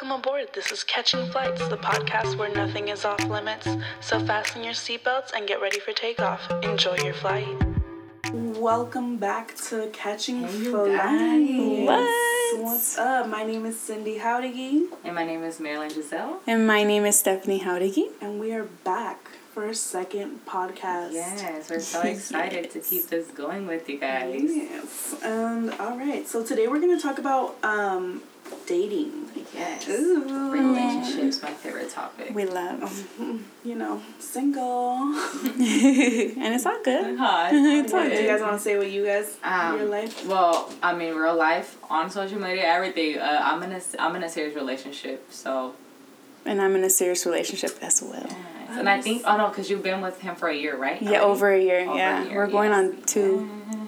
[0.00, 0.48] Welcome aboard.
[0.54, 3.68] This is Catching Flights, the podcast where nothing is off limits.
[4.00, 6.50] So fasten your seatbelts and get ready for takeoff.
[6.62, 7.46] Enjoy your flight.
[8.32, 11.86] Welcome back to Catching Hey, Flights.
[11.86, 12.64] What?
[12.64, 13.28] What's up?
[13.28, 16.40] My name is Cindy Howdigy, And my name is Marilyn Giselle.
[16.46, 18.06] And my name is Stephanie Howdigy.
[18.22, 21.12] and we are back for a second podcast.
[21.12, 24.40] Yes, we're so excited to keep this going with you guys.
[24.44, 25.16] Yes.
[25.22, 28.22] And all right, so today we're going to talk about um,
[28.66, 29.29] dating.
[29.54, 29.88] Yes.
[29.88, 30.50] Ooh.
[30.52, 32.34] Relationships, my favorite topic.
[32.34, 33.06] We love.
[33.62, 34.92] You know, single.
[35.44, 37.18] and it's all good.
[37.18, 37.50] Hi.
[37.52, 38.10] It's all good.
[38.16, 40.26] Do you guys want to say what you guys Um, your life?
[40.26, 43.18] Well, I mean, real life on social media, everything.
[43.18, 45.74] Uh, I'm in a I'm in a serious relationship, so.
[46.46, 48.24] And I'm in a serious relationship as well.
[48.26, 48.78] Yes.
[48.78, 51.02] And I think oh no, because you've been with him for a year, right?
[51.02, 51.24] Yeah, Already?
[51.24, 51.80] over a year.
[51.80, 52.78] Over yeah, a year, we're going yes.
[52.78, 53.50] on two.
[53.60, 53.79] I'm in a serious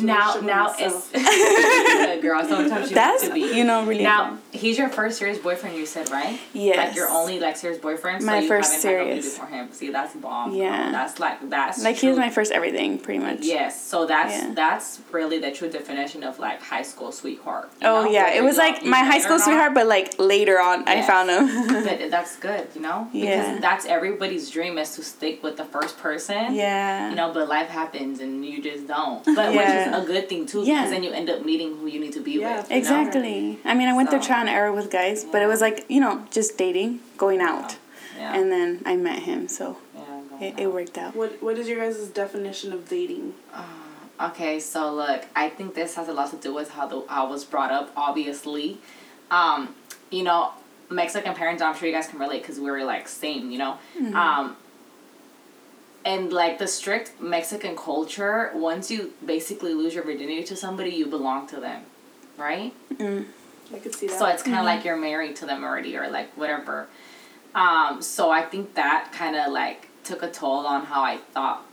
[0.00, 2.42] Now, now it's good girl.
[2.44, 3.56] Sometimes you That's have to be.
[3.56, 4.02] you know really.
[4.02, 5.76] Now he's your first serious boyfriend.
[5.76, 6.38] You said right?
[6.52, 6.76] Yes.
[6.88, 8.24] Like your only like serious boyfriend.
[8.24, 9.34] My so you first serious.
[9.34, 9.72] before him.
[9.72, 10.54] See, that's bomb.
[10.54, 10.90] Yeah.
[10.92, 13.40] That's like that's like he was my first everything, pretty much.
[13.42, 14.52] Yes, so that's Yeah.
[14.54, 17.70] that's really the true definition of like high school sweetheart.
[17.82, 18.10] Oh know?
[18.10, 21.30] yeah, Whether it was like my high school sweetheart, but like later on I found
[21.30, 21.44] him.
[21.84, 23.58] But that's good, you know, because Yeah.
[23.60, 26.54] that's everybody's dream is to stick with the first person.
[26.54, 27.10] yeah.
[27.10, 29.24] You know, but life happens and you just don't.
[29.34, 29.58] But Yeah.
[29.58, 30.74] which is a good thing too, Yeah.
[30.82, 32.70] because then you end up meeting who you need to be Yeah, with.
[32.70, 32.78] you know?
[32.80, 33.58] Exactly.
[33.64, 35.84] I mean, I went through So- trial and error with guys, but it was like
[35.88, 37.76] you know just dating, going out,
[38.18, 38.34] Yeah.
[38.36, 41.14] and then I met him, so yeah, it, it worked out.
[41.16, 43.34] What What is your guys' definition of dating?
[43.54, 47.02] Uh, okay, so look, I think this has a lot to do with how the
[47.08, 47.90] how I was brought up.
[47.96, 48.78] Obviously,
[49.30, 49.74] um,
[50.10, 50.50] you know,
[50.90, 51.62] Mexican parents.
[51.62, 53.50] I'm sure you guys can relate because we were like same.
[53.50, 53.74] You know,
[54.14, 54.56] um,
[56.04, 58.50] and like the strict Mexican culture.
[58.54, 61.82] Once you basically lose your virginity to somebody, you belong to them,
[62.36, 62.72] right?
[63.72, 64.18] I could see that.
[64.18, 66.88] So it's kind of like you're married to them already, or like whatever.
[67.54, 71.64] Um, so I think that kind of like took a toll on how I thought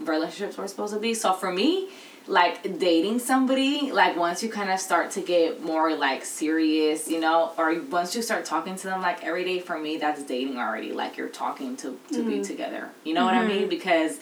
[0.00, 1.14] relationships were supposed to be.
[1.14, 1.90] So for me,
[2.30, 7.18] like dating somebody, like once you kind of start to get more like serious, you
[7.18, 10.56] know, or once you start talking to them like every day, for me, that's dating
[10.56, 10.92] already.
[10.92, 12.42] Like you're talking to to be mm-hmm.
[12.42, 12.88] together.
[13.02, 13.62] You know what I mean?
[13.62, 13.68] Mm-hmm.
[13.68, 14.20] Because,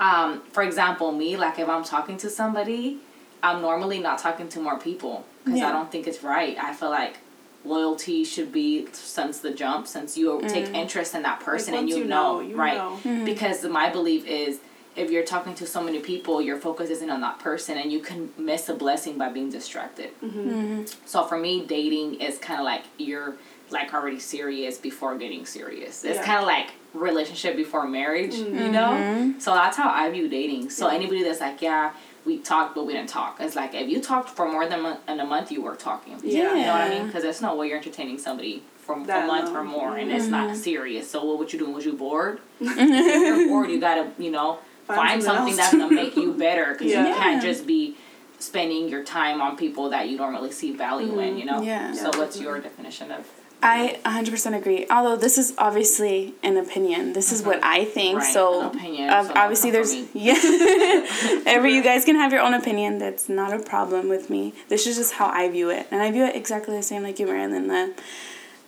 [0.00, 2.98] um, for example, me, like if I'm talking to somebody,
[3.42, 6.58] I'm normally not talking to more people because I don't think it's right.
[6.58, 7.16] I feel like
[7.64, 10.74] loyalty should be since the jump, since you take mm.
[10.74, 12.76] interest in that person and you, you know, know, you right?
[12.76, 13.00] know.
[13.02, 13.24] Mm-hmm.
[13.24, 14.60] Because my belief is
[14.96, 18.00] if you're talking to so many people, your focus isn't on that person and you
[18.00, 20.10] can miss a blessing by being distracted.
[20.20, 20.40] Mm-hmm.
[20.40, 20.82] Mm-hmm.
[21.06, 23.36] So for me, dating is kind of like you're
[23.70, 26.04] like already serious before getting serious.
[26.04, 26.24] It's Yeah.
[26.24, 28.72] kind of like relationship before marriage, you mm-hmm.
[28.72, 29.34] know?
[29.38, 30.70] So that's how I view dating.
[30.70, 30.96] So Yeah.
[30.96, 31.92] anybody that's like, yeah,
[32.24, 33.36] we talked but we didn't talk.
[33.40, 36.18] It's like if you talked for more than mon- in a month, you were talking.
[36.24, 36.54] Yeah.
[36.54, 37.06] You know what I mean?
[37.06, 39.56] Because there's not way you're entertaining somebody for a month long.
[39.56, 41.08] or more and it's not serious.
[41.08, 41.70] So what would you do?
[41.70, 42.40] Was you bored?
[42.60, 44.58] if you're bored, you gotta, you know,
[44.94, 47.08] Find find, something that's gonna make you better because Yeah.
[47.08, 47.96] you can't just be
[48.38, 51.56] spending your time on people that you don't really see value in, you know?
[51.56, 51.64] Mm-hmm.
[51.64, 51.92] Yeah.
[51.92, 53.26] So what's your definition of
[53.62, 54.86] I 100% agree.
[54.90, 57.12] Although this is obviously an opinion.
[57.12, 57.68] This is what mm-hmm.
[57.68, 58.18] I think.
[58.18, 60.32] Right, So, an opinion, ob- so obviously there's yeah.
[61.46, 62.98] Every you guys can have your own opinion.
[62.98, 64.54] That's not a problem with me.
[64.68, 65.86] This is just how I view it.
[65.90, 67.98] And I view it exactly the same like you Marilyn that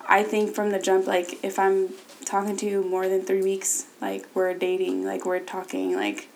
[0.07, 1.91] I think from the jump like if I'm
[2.25, 6.29] talking to you more than 3 weeks, like we're dating, like we're talking, like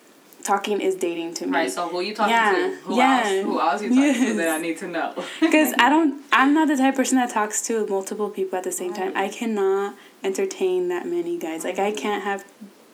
[0.43, 1.51] talking is dating to me.
[1.53, 2.75] Right, so who you talking Yeah, to?
[2.85, 5.13] Who yeah, else who else you talking to that I need to know?
[5.39, 8.63] Because I don't, I'm not the type of person that talks to multiple people at
[8.63, 9.11] the same time.
[9.15, 11.63] I cannot entertain that many guys.
[11.63, 12.45] Like I can't have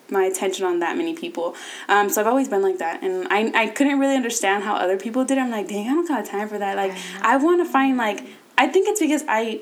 [0.09, 1.55] my attention on that many people.
[1.87, 4.97] Um, so I've always been like that, and I I couldn't really understand how other
[4.97, 5.37] people did.
[5.37, 6.75] I'm like, dang, I don't got time for that.
[6.75, 8.21] Like I want to find like,
[8.57, 9.61] I think it's because I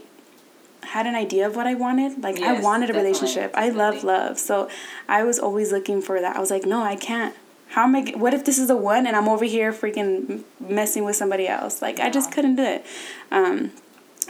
[0.83, 2.21] had an idea of what I wanted.
[2.23, 3.51] Like I wanted a relationship.
[3.53, 4.07] I love definitely.
[4.19, 4.39] love.
[4.39, 4.69] So
[5.07, 6.35] I was always looking for that.
[6.35, 7.35] I was like, no, I can't.
[7.69, 8.03] How am I?
[8.03, 11.47] g- What if this is the one and I'm over here freaking messing with somebody
[11.47, 11.81] else?
[11.81, 12.85] Like I just couldn't do it.
[13.31, 13.71] Um,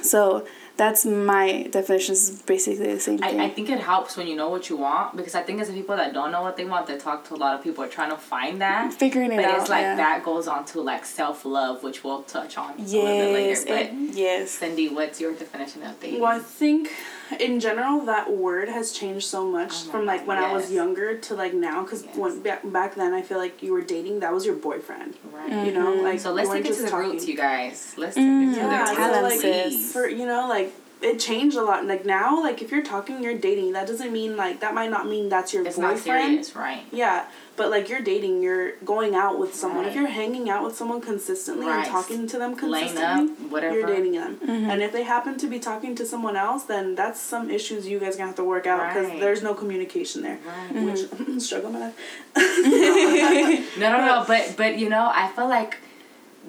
[0.02, 0.46] so
[0.82, 2.14] that's my definition.
[2.14, 3.40] Is basically the same thing.
[3.40, 5.68] I, I think it helps when you know what you want because I think as
[5.68, 7.84] the people that don't know what they want, they talk to a lot of people
[7.84, 8.92] are trying to find that.
[8.92, 9.52] Figuring it but out.
[9.52, 9.96] But it's like yeah.
[9.98, 13.66] that goes on to like self love, which we'll touch on a little bit Yes.
[13.66, 13.94] later.
[13.94, 14.52] it- yes.
[14.52, 16.20] Cindy, what's your definition of dating?
[16.22, 16.92] Well, I think
[17.40, 21.18] in general that word has changed so much Oh from like when I was younger
[21.18, 21.84] to like now.
[21.84, 22.16] Because Yes.
[22.16, 24.20] when back, back then, I feel like you were dating.
[24.20, 25.16] That was your boyfriend.
[25.32, 25.66] Right.
[25.66, 26.04] You know, mm-hmm.
[26.04, 27.94] like So let's take it to the just roots, you guys.
[27.98, 29.44] Let's take it to Yeah, the so roots.
[29.44, 31.86] like for you know like it changed a lot.
[31.86, 33.74] Like now, like if you're talking, you're dating.
[33.74, 36.46] That doesn't mean like that might not mean that's your It's not boyfriend.
[36.46, 36.84] serious, right?
[36.92, 37.26] Yeah,
[37.58, 39.86] but like you're dating, you're going out with someone.
[39.86, 41.80] If you're hanging out with someone consistently Right.
[41.84, 43.78] and talking to them consistently, up, whatever.
[43.80, 44.38] you're dating them.
[44.38, 44.70] Mm-hmm.
[44.70, 48.00] And if they happen to be talking to someone else, then that's some issues you
[48.00, 49.20] guys gonna have to work out because Right.
[49.20, 50.40] there's no communication there.
[50.46, 50.74] Right.
[50.76, 51.34] Mm-hmm.
[51.34, 51.96] Which struggle my life.
[53.78, 54.24] No, no, no.
[54.28, 55.78] But but you know, I feel like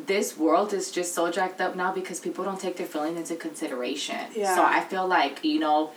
[0.07, 3.37] this world is just so jacked up now because people don't take their feelings into
[3.37, 4.19] consideration.
[4.35, 4.55] Yeah.
[4.57, 5.91] So I feel like you know,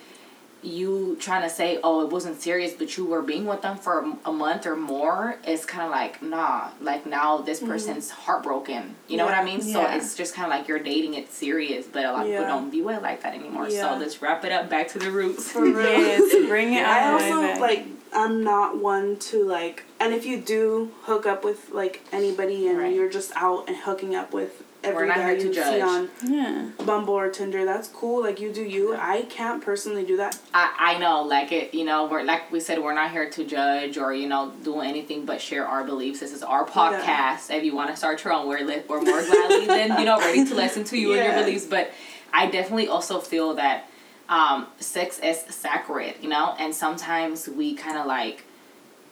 [0.63, 4.00] you trying to say, oh, it wasn't serious, but you were being with them for
[4.00, 5.38] a- a month or more.
[5.46, 6.69] It's kind of like nah.
[6.81, 8.96] Like now this person's heartbroken.
[9.07, 9.48] You know what I Mm-hmm.
[9.48, 9.54] Yeah.
[9.57, 9.74] mean?
[9.74, 9.96] So Yeah.
[9.96, 12.40] it's just kind of like you're dating it serious, but a lot of Yeah.
[12.40, 13.69] people don't view it like that anymore.
[13.69, 13.94] Yeah.
[13.94, 14.69] So let's wrap it up.
[14.69, 15.51] Back to the roots.
[15.51, 15.75] For real.
[15.81, 17.86] yes, bring it I also like
[18.16, 22.78] I'm not one to like and if you do hook up with like anybody and
[22.80, 22.94] Right.
[22.96, 26.70] you're just out and hooking up with every guy here to you see on yeah.
[26.86, 28.22] Bumble or Tinder, that's cool.
[28.22, 28.96] Like you do you.
[28.96, 30.38] I can't personally do that.
[30.54, 33.44] I, I know, like it, you know, we're like we said, we're not here to
[33.46, 36.20] judge or you know do anything but share our beliefs.
[36.20, 37.50] This is our podcast.
[37.50, 40.20] If you want to start your own, we're li- we're more gladly than you know
[40.20, 41.66] ready to listen to you and your beliefs.
[41.66, 41.92] But
[42.32, 43.90] I definitely also feel that
[44.30, 48.44] um, sex is sacred, you know, and sometimes we kind of like,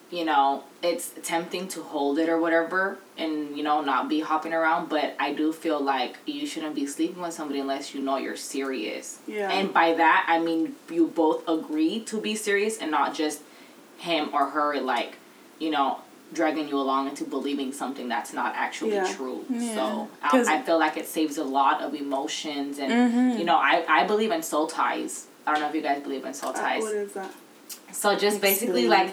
[0.09, 4.53] you know, it's tempting to hold it or whatever, and you know not be hopping
[4.53, 4.89] around.
[4.89, 8.35] But I do feel like you shouldn't be sleeping with somebody unless you know you're
[8.35, 9.19] serious.
[9.27, 9.49] Yeah.
[9.51, 13.41] And by that I mean you both agree to be serious and not just
[13.97, 15.17] him or her like,
[15.59, 16.01] you know,
[16.33, 19.13] dragging you along into believing something that's not actually Yeah.
[19.15, 19.45] true.
[19.49, 19.75] Yeah.
[19.75, 23.39] So I, I feel like it saves a lot of emotions and Mhm.
[23.39, 25.27] you know I I believe in soul ties.
[25.45, 26.81] I don't know if you guys believe in soul Uh, ties.
[26.83, 27.31] what is that?
[27.91, 29.11] So just basically like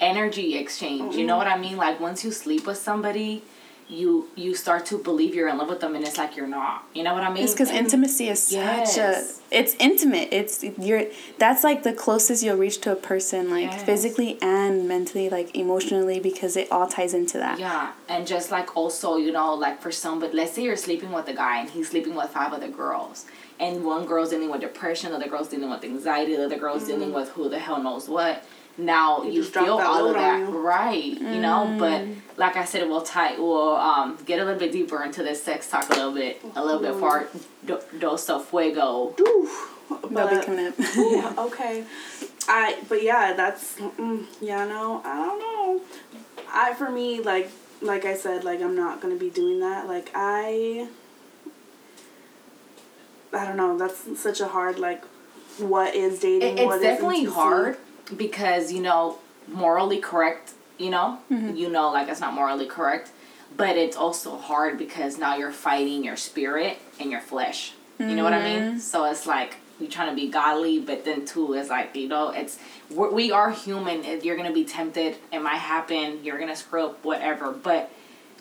[0.00, 1.16] energy exchange.
[1.16, 1.76] You know what I mean?
[1.76, 3.42] Like once you sleep with somebody,
[3.88, 6.84] you you start to believe you're in love with them and it's like you're not.
[6.92, 7.44] You know what I mean?
[7.44, 8.98] It's because intimacy is such Yes.
[8.98, 9.56] a.
[9.56, 10.28] It's intimate.
[10.32, 11.04] It's you're.
[11.38, 13.82] That's like the closest you'll reach to a person, like Yes.
[13.84, 17.58] physically and mentally, like emotionally, because it all ties into that.
[17.60, 21.12] Yeah, and just like also, you know, like for some, but let's say you're sleeping
[21.12, 23.26] with a guy and he's sleeping with five other girls,
[23.60, 26.82] and one girl's dealing with depression, the other girl's dealing with anxiety, the other girl's
[26.82, 26.92] mm-hmm.
[26.92, 28.44] dealing with who the hell knows what.
[28.78, 30.58] Now You you, feel all of that, you.
[30.58, 31.02] right?
[31.02, 32.04] You know, but
[32.36, 35.70] like I said, we'll tie, we'll um get a little bit deeper into this sex
[35.70, 37.26] talk a little bit, a little bit for
[37.64, 39.14] do, dos of fuego.
[39.20, 39.48] Ooh,
[40.10, 40.74] That'll be coming up.
[40.98, 41.84] Ooh, okay.
[42.48, 44.64] I but yeah, that's mm, yeah.
[44.66, 45.80] No, I don't know.
[46.52, 47.50] I for me like
[47.80, 49.86] like I said like I'm not gonna be doing that.
[49.88, 50.88] Like I.
[53.32, 53.76] I don't know.
[53.76, 55.04] That's such a hard like.
[55.58, 56.58] What is dating?
[56.58, 57.34] It, it's is definitely intimacy?
[57.40, 57.76] hard
[58.16, 59.18] because you know
[59.48, 61.18] morally correct you know?
[61.30, 61.56] Mm-hmm.
[61.56, 63.10] You know like it's not morally correct
[63.56, 67.72] but it's also hard because now you're fighting your spirit and your flesh.
[67.98, 68.62] You know what i mean?
[68.62, 68.78] Mm-hmm.
[68.78, 72.28] So it's like you're trying to be godly but then too it's like you know
[72.30, 72.58] it's
[72.90, 74.04] we're, we are human.
[74.22, 77.52] You're gonna be tempted it might happen you're gonna screw up whatever.
[77.52, 77.90] But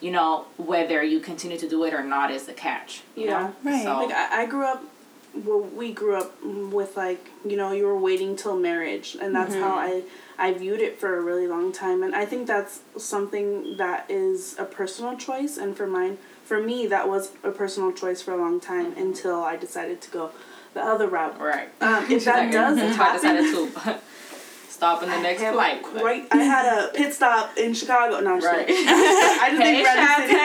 [0.01, 3.39] you know whether you continue to do it or not is the catch you Yeah.
[3.63, 3.83] know Right.
[3.83, 4.83] so Like I, I grew up,
[5.43, 9.53] well, we grew up with like you know you were waiting till marriage, and that's
[9.53, 10.03] how I
[10.37, 14.57] I viewed it for a really long time, and I think that's something that is
[14.57, 18.37] a personal choice, and for mine, for me, that was a personal choice for a
[18.37, 20.31] long time until I decided to go
[20.73, 21.39] the other route.
[21.39, 21.69] right.
[21.81, 23.99] Um, if that does why I decided to
[24.75, 26.03] stop in the next I have- flight.
[26.03, 28.19] Right, I had a pit stop in Chicago.
[28.19, 28.67] No, I'm just Right.
[28.67, 28.87] kidding.
[28.87, 30.35] I just Hey, think Redmond City-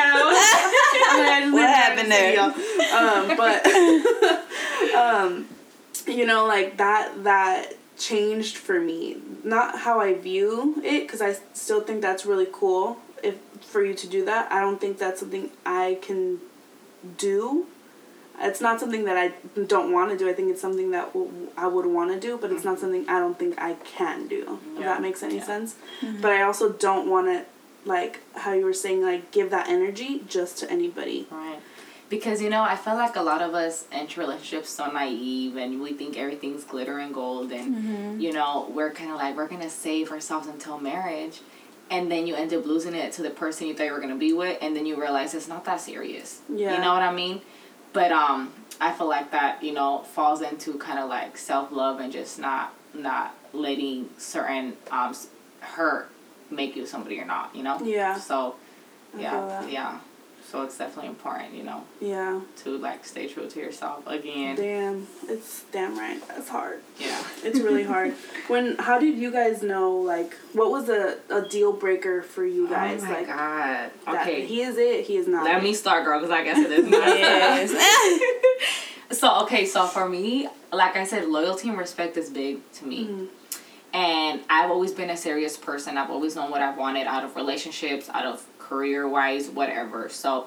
[1.13, 2.53] I just What happened there?
[2.53, 2.91] City.
[2.93, 5.49] Um, but um,
[6.07, 9.17] you know, like that that changed for me.
[9.45, 12.99] Not how I view it, because I still think that's really cool.
[13.23, 16.41] If for you to do that, I don't think that's something I can
[17.19, 17.67] do.
[18.43, 19.33] It's not something that I
[19.67, 20.29] don't want to do.
[20.29, 22.81] I think it's something that w- I would want to do, but it's not mm-hmm.
[22.81, 24.59] something I don't think I can do.
[24.75, 24.87] If Yeah.
[24.87, 25.45] that makes any Yeah.
[25.45, 25.75] sense.
[26.01, 26.23] Mm-hmm.
[26.23, 27.45] But I also don't want to,
[27.85, 31.27] like how you were saying, like give that energy just to anybody.
[31.31, 31.61] Right.
[32.09, 35.81] Because, you know, I feel like a lot of us enter relationships so naive and
[35.81, 38.21] we think everything's glitter and gold and, mm-hmm.
[38.21, 41.41] you know, we're kind of like, we're going to save ourselves until marriage.
[41.89, 44.13] And then you end up losing it to the person you thought you were going
[44.13, 46.41] to be with and then you realize it's not that serious.
[46.49, 46.75] Yeah.
[46.75, 47.43] You know what I mean?
[47.93, 52.13] But um, I feel like that, you know, falls into kind of like self-love and
[52.13, 55.15] just not, not letting certain um,
[55.61, 56.09] hurt
[56.51, 57.81] make you somebody you're not, you know?
[57.83, 58.17] Yeah.
[58.19, 58.57] So,
[59.17, 59.99] yeah, yeah.
[60.51, 62.41] So it's definitely important, you know, Yeah.
[62.65, 64.57] to like stay true to yourself again.
[64.57, 65.07] Damn.
[65.29, 66.21] It's damn right.
[66.27, 66.81] That's hard.
[66.99, 67.23] Yeah.
[67.45, 68.15] It's really hard.
[68.49, 72.69] When how did you guys know like what was a, a deal breaker for you
[72.69, 73.03] guys?
[73.05, 73.91] oh my like god.
[74.09, 74.45] Okay.
[74.45, 75.45] he is it, he is not.
[75.45, 75.63] Let it.
[75.63, 77.07] me start, girl, because I guess it is not.
[77.07, 77.71] yes.
[79.13, 83.05] so okay, so for me, like I said, loyalty and respect is big to me.
[83.07, 83.25] Mm-hmm.
[83.93, 85.97] And I've always been a serious person.
[85.99, 90.09] I've always known what I wanted out of relationships, out of career wise, whatever.
[90.09, 90.47] So,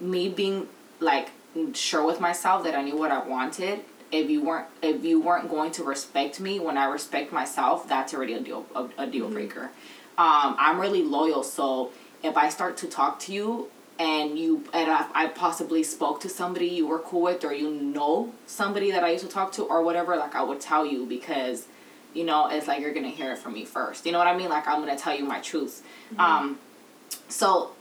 [0.00, 0.68] me being
[1.00, 1.28] like
[1.72, 3.80] sure with myself that I knew what I wanted.
[4.10, 8.14] If you weren't, if you weren't going to respect me when I respect myself, that's
[8.14, 9.70] already a deal, a, a deal breaker.
[10.16, 11.90] Um, I'm really loyal, so
[12.22, 16.28] if I start to talk to you and you and I, I possibly spoke to
[16.28, 19.64] somebody you were cool with or you know somebody that I used to talk to
[19.64, 21.66] or whatever, like I would tell you because
[22.12, 24.06] you know it's like you're gonna hear it from me first.
[24.06, 24.48] You know what I mean?
[24.48, 25.82] Like I'm gonna tell you my truth.
[26.18, 26.58] Um,
[27.28, 27.72] so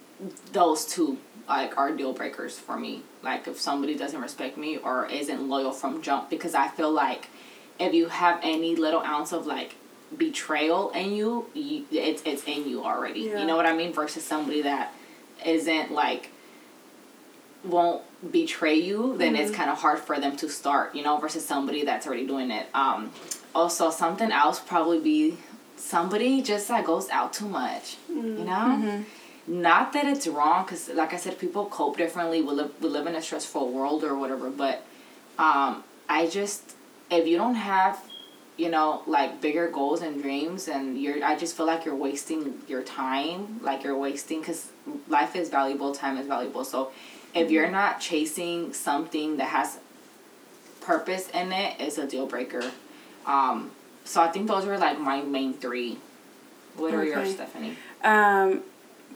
[0.51, 3.01] those two like are deal breakers for me.
[3.21, 7.27] Like if somebody doesn't respect me or isn't loyal from jump because I feel like
[7.79, 9.75] if you have any little ounce of like
[10.17, 13.21] betrayal in you, you it's it's in you already.
[13.21, 13.41] Yeah.
[13.41, 13.93] You know what I mean?
[13.93, 14.93] Versus somebody that
[15.45, 16.29] isn't like
[17.63, 19.57] won't betray you, then it's mm-hmm.
[19.57, 22.67] kind of hard for them to start, you know, versus somebody that's already doing it.
[22.73, 23.11] Um
[23.55, 25.37] also something else probably be
[25.75, 28.45] somebody just that goes out too much, you mm-hmm.
[28.45, 28.51] know?
[28.53, 29.03] Mm-hmm.
[29.47, 32.41] Not that it's wrong cuz like I said people cope differently.
[32.41, 34.83] We live we live in a stressful world or whatever, but
[35.38, 36.75] um I just
[37.12, 38.00] if you don't have
[38.57, 42.53] you know like bigger goals and dreams and you're i just feel like you're wasting
[42.67, 44.67] your time like you're wasting because
[45.07, 46.91] life is valuable time is valuable so
[47.33, 49.79] if you're not chasing something that has
[50.81, 52.63] purpose in it it's a deal breaker
[53.25, 53.71] um
[54.05, 55.97] so i think those were like my main three
[56.75, 57.33] what are yours Okay.
[57.33, 58.62] stephanie Um,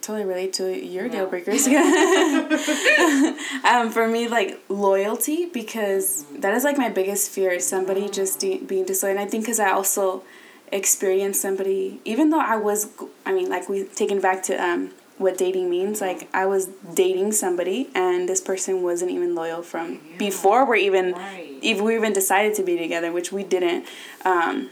[0.01, 1.12] totally relate to your Yeah.
[1.12, 1.68] deal breakers.
[3.63, 7.51] um, for me, like loyalty, because that is like my biggest fear.
[7.51, 10.24] is Somebody just de- being disloyal, and I think because I also
[10.72, 12.88] experienced somebody, even though I was,
[13.25, 16.00] I mean, like we taken back to um what dating means.
[16.01, 21.13] Like I was dating somebody, and this person wasn't even loyal from before we're even
[21.13, 21.58] Right.
[21.62, 23.86] if we even decided to be together, which we didn't.
[24.25, 24.70] Um,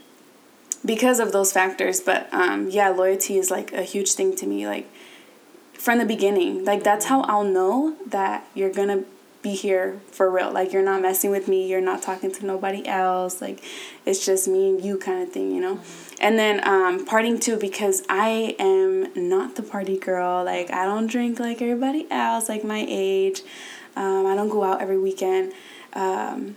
[0.86, 4.67] because of those factors but um, yeah loyalty is like a huge thing to me
[4.67, 4.88] like
[5.85, 6.65] from the beginning.
[6.65, 9.03] Like that's how i'll know that you're gonna
[9.43, 10.51] be here for real.
[10.51, 13.63] Like you're not messing with me you're not talking to nobody else like
[14.03, 15.79] it's just me and you kind of thing you know?
[16.19, 20.43] And then um, partying too because i am not the party girl.
[20.43, 23.43] Like i don't drink like everybody else like my age.
[23.95, 25.53] Um, i don't go out every weekend.
[25.93, 26.55] Um,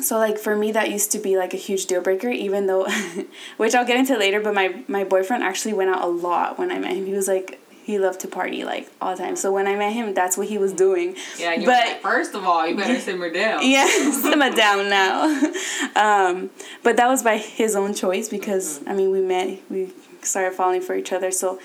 [0.00, 2.86] so like for me that used to be like a huge deal breaker even though
[3.56, 6.70] which i'll get into later but my my boyfriend actually went out a lot when
[6.70, 7.06] i met him.
[7.06, 9.36] He was like he loved to party like all the time.
[9.36, 11.08] So when i met him that's what he was doing.
[11.38, 13.60] Yeah but like, first of all you better simmer down.
[13.64, 13.86] Yeah
[14.22, 15.14] simmer down now.
[15.96, 16.50] Um,
[16.82, 20.80] but that was by his own choice because i mean we met we started falling
[20.82, 21.30] for each other.
[21.30, 21.60] So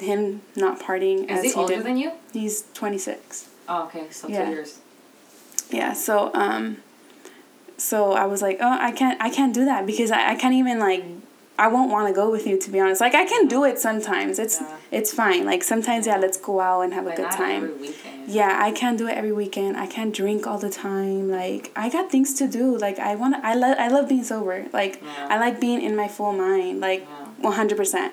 [0.00, 2.10] him not partying is as he he older did than you?
[2.32, 4.44] he's 26 oh okay so Yeah.
[4.46, 4.78] two years.
[5.70, 6.78] Yeah so um
[7.78, 10.54] so i was like oh i can't i can't do that because i, I can't
[10.54, 11.04] even like
[11.64, 13.00] i won't want to go with you to be honest.
[13.06, 14.34] Like i can do it sometimes.
[14.44, 14.76] It's Yeah.
[14.98, 15.42] it's fine.
[15.50, 17.62] Like sometimes yeah let's go out and have a good time.
[18.38, 19.72] yeah i can't do it every weekend.
[19.84, 21.24] I can't drink all the time.
[21.40, 22.64] Like i got things to do.
[22.86, 24.56] Like i want i love i love being sober.
[24.80, 25.32] Like Yeah.
[25.32, 26.74] i like being in my full mind.
[26.88, 27.50] Like Yeah.
[27.50, 28.10] 100%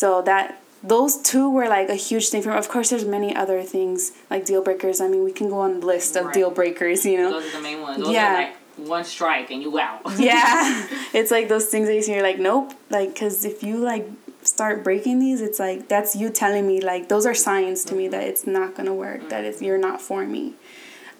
[0.00, 0.46] so that
[0.94, 2.56] those two were like a huge thing for me.
[2.64, 4.00] Of course there's many other things
[4.32, 4.96] like deal breakers.
[5.04, 6.34] I mean we can go on a list of Right.
[6.38, 7.30] deal breakers you know?
[7.32, 7.98] Those are the main ones.
[8.04, 8.50] Those Yeah.
[8.78, 12.12] Are like one strike and you out yeah it's like those things that you see
[12.12, 14.08] you're like nope like because if you like
[14.42, 18.08] start breaking these it's like that's you telling me like those are signs to me
[18.08, 20.54] that it's not gonna work that it's you're not for me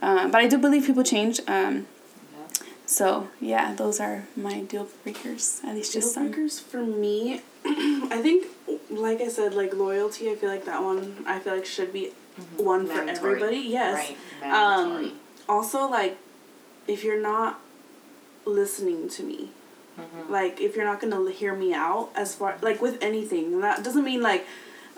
[0.01, 1.87] um, but i do believe people change um,
[2.37, 2.47] Yeah.
[2.87, 7.43] so yeah those are my deal breakers at least Deal just some breakers for me,
[7.67, 8.47] I think,
[8.91, 10.31] like I said, like loyalty.
[10.31, 11.25] I feel like that one.
[11.27, 12.13] I feel like should be
[12.57, 13.59] one for everybody.
[13.59, 14.15] Yes.
[14.41, 14.51] Right.
[14.53, 15.19] Um.
[15.49, 16.17] Also, like,
[16.89, 17.61] if you're not
[18.45, 19.51] listening to me,
[19.99, 20.33] Mm-hmm.
[20.33, 23.83] like if you're not gonna hear me out as far like with anything, and that
[23.83, 24.47] doesn't mean like,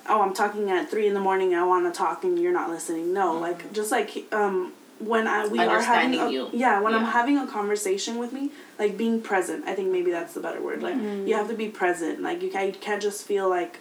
[0.06, 1.54] oh, I'm talking at three in the morning.
[1.54, 3.14] I want to talk and you're not listening.
[3.14, 6.28] No, like just like um when I we are having Mm-hmm.
[6.28, 6.50] A, you.
[6.52, 9.66] yeah when I'm having a conversation with me like being present.
[9.66, 10.82] I think maybe that's the better word.
[10.82, 12.20] Like you have to be present.
[12.20, 13.78] Like you can't, you can't just feel like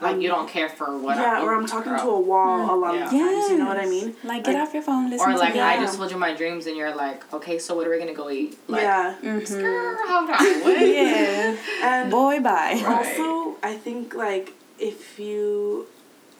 [0.00, 2.02] like um, you don't care for what yeah, I, or I'm talking girl.
[2.04, 3.04] to a wall a lot Yeah.
[3.06, 3.48] of times.
[3.50, 4.14] You know what I mean?
[4.24, 6.34] like get off your phone listen or to like me I just told you my
[6.34, 9.96] dreams and you're like okay so what are we gonna go eat like yeah, "Skrr,
[10.06, 12.84] hold on wait yeah and boy bye Right.
[13.18, 15.86] Also, I think like if you,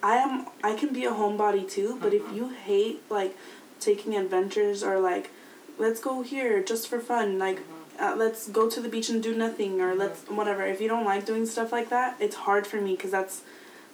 [0.03, 2.31] I am I can be a homebody too, but Mm-hmm.
[2.31, 3.35] if you hate like
[3.81, 5.31] taking adventures or like,
[5.79, 7.61] let's go here just for fun, like.
[7.61, 7.73] Mm-hmm.
[7.99, 10.65] Uh, let's go to the beach and do nothing, or let's whatever.
[10.67, 13.43] If you don't like doing stuff like that, it's hard for me because that's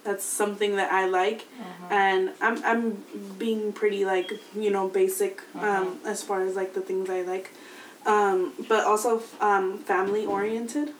[0.03, 1.45] that's something that I like,
[1.89, 3.03] and I'm I'm
[3.37, 7.51] being pretty like you know basic um, as far as like the things I like,
[8.05, 10.91] um, but also um, family oriented.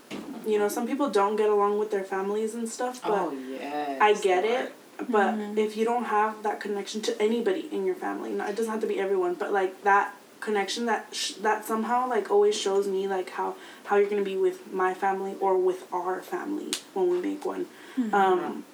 [0.46, 3.98] You know, some people don't get along with their families and stuff, but oh yes.
[4.02, 4.66] I get Lord.
[4.66, 4.76] it.
[5.10, 8.82] But if you don't have that connection to anybody in your family, it doesn't have
[8.82, 10.14] to be everyone, but like that
[10.44, 14.38] connection that sh- that somehow like always shows me like how how you're gonna be
[14.38, 17.66] with my family or with our family when we make one.
[18.12, 18.66] Um,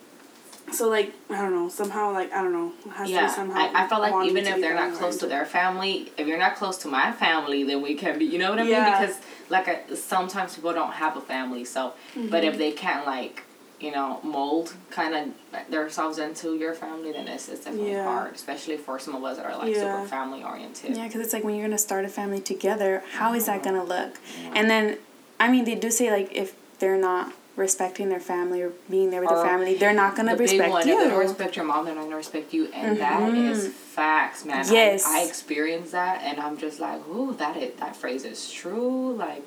[0.71, 3.31] so like I don't know somehow like I don't know it has to Yeah, be
[3.33, 3.59] somehow.
[3.59, 6.55] I, I feel like even if they're not close to their family, if you're not
[6.55, 8.25] close to my family, then we can be.
[8.25, 8.83] You know what I mean?
[8.91, 9.15] Because
[9.49, 12.49] like I, sometimes people don't have a family, so but Mm-hmm.
[12.49, 13.43] if they can't like
[13.79, 18.03] you know mold kind of themselves into your family, then it's, it's definitely Yeah.
[18.03, 19.97] hard, especially for some of us that are like Yeah.
[19.97, 20.95] super family oriented.
[20.95, 23.75] Yeah, because it's like when you're gonna start a family together, how is that mm-hmm.
[23.75, 24.17] gonna look?
[24.53, 24.97] And then,
[25.39, 29.21] I mean, they do say like if they're not respecting their family or being there
[29.21, 30.93] with Or their oh, family, they're not gonna the big respect one, you.
[30.93, 33.51] if they don't respect your mom, they're not gonna respect you, and that mm-hmm.
[33.51, 34.65] is facts, man.
[34.71, 35.05] Yes.
[35.05, 39.13] I, experienced that, and I'm just like, ooh, that is, that phrase is true.
[39.13, 39.45] Like,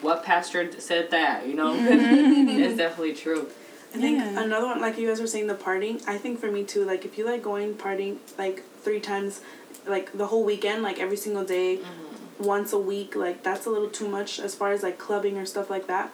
[0.00, 1.46] what pastor said that?
[1.46, 2.48] You know, mm-hmm.
[2.60, 3.48] it's definitely true.
[3.94, 4.42] I think Yeah.
[4.42, 6.02] another one, like you guys were saying, the partying.
[6.06, 9.40] I think for me too, like if you like going partying like three times,
[9.86, 12.44] like the whole weekend, like every single day, mm-hmm.
[12.44, 15.46] once a week, like that's a little too much as far as like clubbing or
[15.46, 16.10] stuff like that.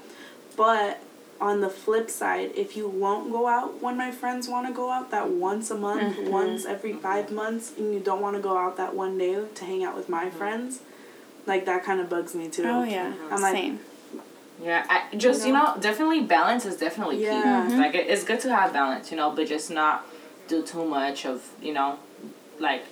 [0.57, 1.01] But
[1.41, 4.91] on the flip side, if you won't go out when my friends want to go
[4.91, 6.31] out, that once a month, mm-hmm.
[6.31, 9.65] once every five months, and you don't want to go out that one day to
[9.65, 10.37] hang out with my mm-hmm.
[10.37, 10.81] friends,
[11.47, 12.65] like that kind of bugs me too.
[12.67, 13.81] oh yeah, I'm like, same.
[14.63, 15.75] Yeah, I, just you You know?
[15.75, 17.67] know, definitely balance is definitely Yeah.
[17.69, 17.77] key.
[17.77, 20.07] Like it, it's good to have balance, you know, but just not
[20.49, 21.99] do too much of you know,
[22.59, 22.85] like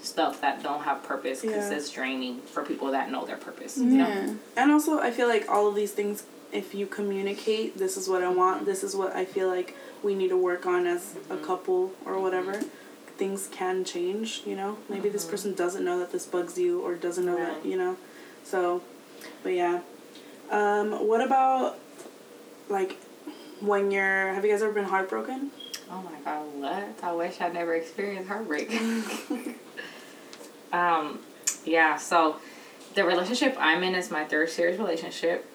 [0.00, 1.76] stuff that don't have purpose because Yeah.
[1.76, 3.78] it's draining for people that know their purpose.
[3.78, 4.24] You Yeah.
[4.26, 4.36] know.
[4.56, 8.22] And also, I feel like all of these things, if you communicate, this is what
[8.22, 11.34] I want, this is what I feel like we need to work on as a
[11.34, 11.44] mm-hmm.
[11.44, 12.68] couple or whatever, mm-hmm.
[13.16, 14.76] things can change, you know?
[14.88, 17.62] Maybe this person doesn't know that this bugs you or doesn't know Right.
[17.62, 17.96] that, you know?
[18.44, 18.82] So,
[19.42, 19.80] but yeah.
[20.50, 21.78] Um, what about,
[22.68, 22.98] like,
[23.60, 25.50] when you're, have you guys ever been heartbroken?
[25.90, 26.98] Oh my god, what?
[27.02, 28.70] I wish I never experienced heartbreak.
[30.72, 31.20] um,
[31.64, 32.36] yeah, so
[32.94, 35.50] the relationship I'm in is my third serious relationship.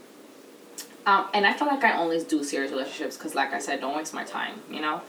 [1.05, 3.97] Um, and I feel like I only do serious relationships because, like I said, don't
[3.97, 5.01] waste my time, you know?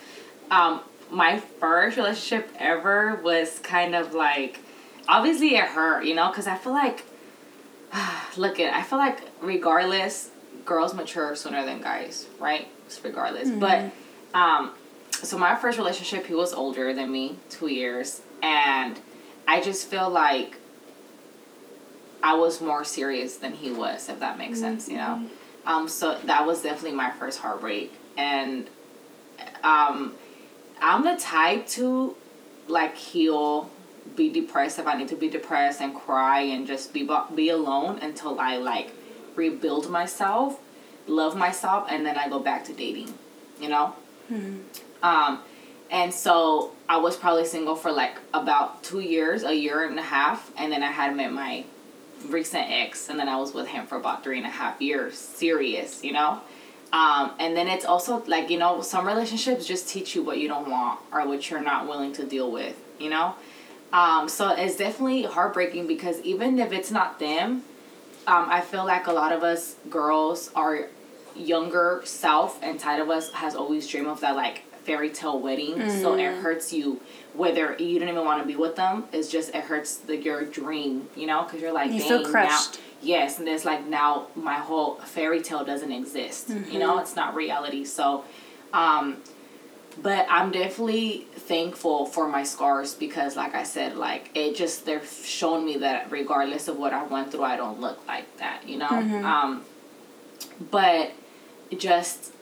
[0.51, 4.61] Um, my first relationship ever was kind of like,
[5.09, 6.29] obviously it hurt, you know?
[6.29, 7.05] Because I feel like,
[8.37, 10.31] look at, I feel like regardless,
[10.65, 12.69] girls mature sooner than guys, right?
[13.03, 13.51] Regardless.
[13.51, 13.93] But,
[14.35, 14.73] um,
[15.13, 18.99] so my first relationship, he was older than me, two years, and
[19.47, 20.57] I just feel like
[22.23, 25.25] I was more serious than he was, if that makes sense, you know.
[25.67, 28.69] Um, so that was definitely my first heartbreak, and
[29.63, 30.15] um,
[30.81, 32.17] I'm the type to
[32.69, 33.71] like heal,
[34.17, 37.99] be depressed if I need to be depressed, and cry and just be be alone
[38.01, 38.93] until I like
[39.37, 40.61] rebuild myself,
[41.07, 43.15] love myself, and then I go back to dating,
[43.61, 43.95] you know.
[45.03, 45.41] Um,
[45.91, 50.03] and so I was probably single for like about two years, a year and a
[50.03, 51.65] half, and then I had met my
[52.29, 55.17] recent ex, and then I was with him for about three and a half years,
[55.17, 56.41] serious, you know.
[56.93, 60.49] Um, and then it's also like you know some relationships just teach you what you
[60.49, 63.35] don't want or what you're not willing to deal with, you know.
[63.93, 67.63] Um, so it's definitely heartbreaking because even if it's not them,
[68.27, 70.87] um, I feel like a lot of us girls, our
[71.37, 75.89] younger self inside of us has always dreamed of that like fairy tale wedding.
[76.01, 77.01] So it hurts you
[77.35, 79.05] whether you don't even want to be with them.
[79.13, 82.31] It's just it hurts the, your dream, you know, because you're like You feel now-
[82.31, 82.81] crushed.
[83.03, 86.49] yes, and it's like now my whole fairy tale doesn't exist.
[86.71, 87.85] You know, it's not reality.
[87.85, 88.25] So,
[88.73, 89.19] um,
[90.03, 95.05] but I'm definitely thankful for my scars because, like I said, like it just they're
[95.05, 98.59] showing me that regardless of what I went through, I don't look like that.
[98.71, 98.89] You know,
[99.33, 99.53] um,
[100.71, 101.11] but
[101.73, 102.33] it just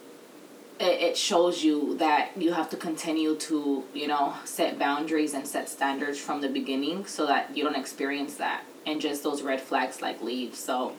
[0.78, 3.58] it, it shows you that you have to continue to
[3.94, 8.34] you know set boundaries and set standards from the beginning so that you don't experience
[8.36, 10.54] that and just those red flags like leave.
[10.54, 10.92] So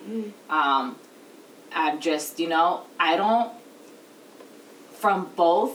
[0.49, 0.95] um
[1.71, 3.51] i'm just you know i don't
[5.01, 5.71] from both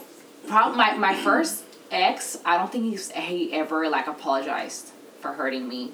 [0.48, 1.62] probably my, my first
[1.94, 5.92] ex i don't think he's, he ever like apologized for hurting me.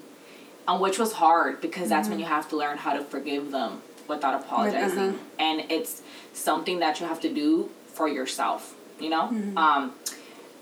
[0.67, 3.81] Um, which was hard because that's when you have to learn how to forgive them
[4.07, 4.99] without apologizing.
[5.09, 5.17] uh-huh.
[5.39, 9.23] and it's something that you have to do for yourself you know?
[9.57, 9.93] Um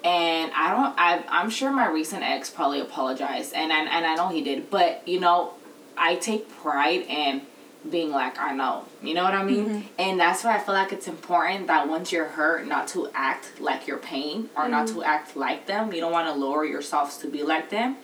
[0.03, 4.15] and i don't I, i'm sure my recent ex probably apologized and, and and i
[4.15, 5.53] know he did but you know
[5.97, 7.41] i take pride in
[7.89, 8.85] being like I know.
[9.01, 9.65] You know what I mean?
[9.65, 9.87] Mm-hmm.
[9.97, 13.59] And that's why I feel like it's important that once you're hurt, not to act
[13.59, 14.99] like your pain or not Mm-hmm.
[14.99, 15.91] to act like them.
[15.93, 17.97] You don't want to lower yourselves to be like them,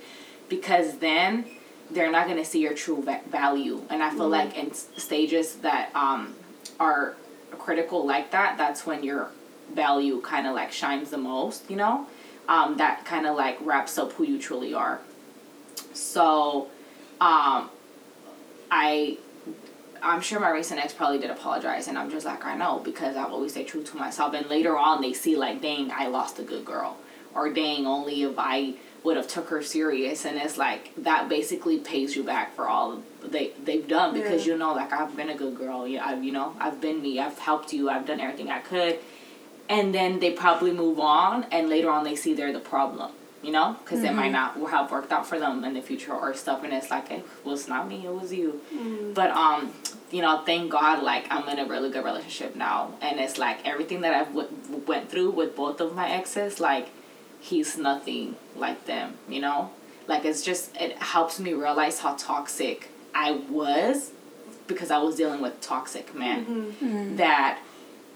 [0.49, 1.45] because then
[1.91, 3.81] they're not gonna see your true va- value.
[3.89, 6.33] And I feel like in s- stages that um
[6.79, 7.15] are
[7.59, 9.29] critical like that, that's when your
[9.73, 11.69] value kind of like shines the most.
[11.69, 12.07] You know,
[12.47, 14.99] um, that kind of like wraps up who you truly are.
[15.93, 16.67] So,
[17.21, 17.69] um,
[18.71, 19.17] I
[20.05, 23.17] I'm sure my recent ex probably did apologize, and I'm just like, I know because
[23.17, 24.33] I've always stayed true to myself.
[24.33, 26.97] And later on, they see like, dang, I lost a good girl,
[27.33, 30.23] or dang, only if I would have took her serious.
[30.25, 34.53] And it's like that basically pays you back for all they they've done because Yeah.
[34.53, 35.87] you know, like I've been a good girl.
[35.87, 37.19] Yeah, I've you know, I've been me.
[37.19, 37.89] I've helped you.
[37.89, 38.99] I've done everything I could.
[39.67, 43.11] And then they probably move on, and later on they see they're the problem.
[43.43, 44.61] You know, because it might mm-hmm.
[44.63, 47.23] not have worked out for them in the future or stuff, and it's like it
[47.43, 48.59] was not me, it was you.
[48.73, 49.13] Mm-hmm.
[49.13, 49.71] But um,
[50.09, 53.59] you know, thank God, like I'm in a really good relationship now, and it's like
[53.67, 54.49] everything that I've w-
[54.87, 56.89] went through with both of my exes, like
[57.39, 59.13] he's nothing like them.
[59.29, 59.69] You know,
[60.07, 64.11] like it's just it helps me realize how toxic I was
[64.67, 66.45] because I was dealing with toxic men.
[66.45, 67.15] Mm-hmm.
[67.17, 67.59] That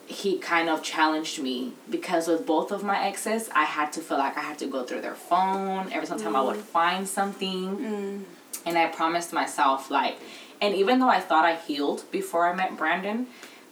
[0.09, 4.17] he kind of challenged me because with both of my exes, I had to feel
[4.17, 6.61] like I had to go through their phone every single time I would mm.
[6.61, 7.77] find something.
[7.77, 8.23] Mm.
[8.65, 10.17] And I promised myself, like,
[10.59, 13.27] and even though I thought I healed before I met Brandon,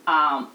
[0.05, 0.51] um,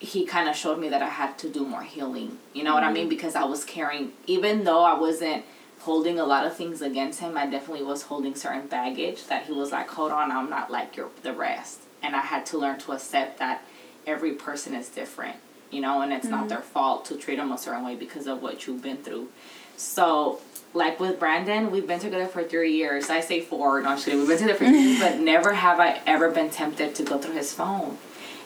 [0.00, 2.38] he kind of showed me that I had to do more healing.
[2.54, 3.06] You know what I mean?
[3.06, 3.10] Mm.
[3.10, 5.44] Because I was carrying, even though I wasn't
[5.80, 9.52] holding a lot of things against him, I definitely was holding certain baggage that he
[9.52, 11.82] was like, hold on, I'm not like your the rest.
[12.02, 13.62] And I had to learn to accept that
[14.06, 15.36] every person is different,
[15.70, 16.48] you know, and it's not mm-hmm.
[16.48, 19.28] their fault to treat them a certain way because of what you've been through.
[19.76, 20.40] So,
[20.72, 23.10] like with Brandon, we've been together for three years.
[23.10, 24.20] I say four, no, I'm just kidding.
[24.20, 27.18] We've been together for three years, but never have I ever been tempted to go
[27.18, 27.98] through his phone.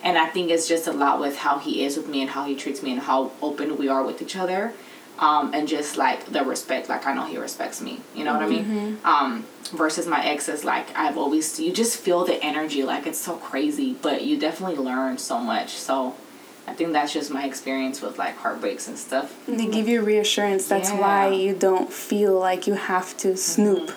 [0.02, 2.44] And I think it's just a lot with how he is with me and how
[2.44, 4.72] he treats me and how open we are with each other.
[5.18, 8.00] Um, and just like the respect, like I know he respects me.
[8.14, 8.98] You know what I mean?
[9.04, 13.36] Um, versus my exes, like I've always, you just feel the energy, like it's so
[13.36, 15.70] crazy, but you definitely learn so much.
[15.70, 16.14] So
[16.68, 19.34] I think that's just my experience with like heartbreaks and stuff.
[19.46, 20.68] They give you reassurance.
[20.68, 23.90] That's why you don't feel like you have to snoop.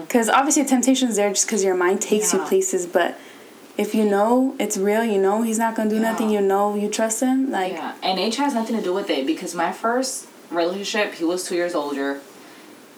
[0.00, 2.86] Because obviously, temptation's there just because your mind takes you places.
[2.86, 3.18] But
[3.76, 6.30] if you know it's real, you know he's not gonna do nothing.
[6.30, 7.50] You know you trust him.
[7.50, 11.24] Like Yeah, and age has nothing to do with it because my first relationship, he
[11.24, 12.20] was two years older.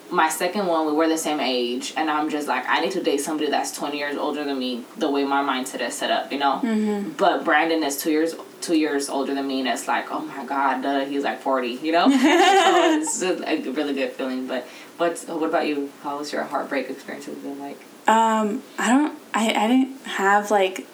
[0.09, 3.01] My second one, we were the same age, and I'm just like, I need to
[3.01, 4.83] date somebody that's 20 years older than me.
[4.97, 6.59] The way my mindset is set up, you know.
[6.61, 7.11] Mm-hmm.
[7.11, 10.45] But Brandon is two years two years older than me, and it's like, oh my
[10.45, 12.09] god, duh, he's like 40, you know.
[13.05, 14.47] so it's a really good feeling.
[14.47, 15.91] But but what about you?
[16.03, 17.77] How was your heartbreak experience been like?
[18.07, 19.17] Um, I don't.
[19.33, 20.85] I I didn't have like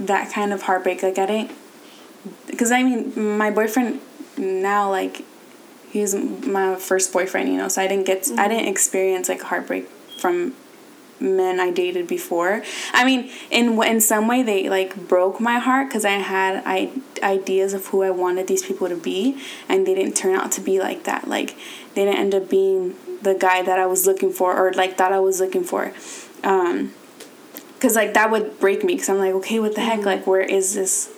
[0.00, 1.02] that kind of heartbreak.
[1.02, 1.50] Like I didn't,
[2.46, 4.00] because I mean, my boyfriend
[4.38, 5.24] now like
[5.90, 7.48] he's my first boyfriend.
[7.48, 8.28] You know, so I didn't get.
[8.36, 10.54] I didn't experience like heartbreak from
[11.20, 12.62] men I dated before.
[12.92, 16.92] I mean, in in some way they like broke my heart because I had I
[17.22, 20.60] ideas of who I wanted these people to be, and they didn't turn out to
[20.60, 21.28] be like that.
[21.28, 21.56] Like
[21.94, 25.12] they didn't end up being the guy that I was looking for or like thought
[25.12, 25.92] I was looking for.
[26.44, 26.94] Um,
[27.80, 28.96] Cause like that would break me.
[28.96, 30.04] Cause I'm like, okay, what the heck?
[30.04, 31.12] Like, where is this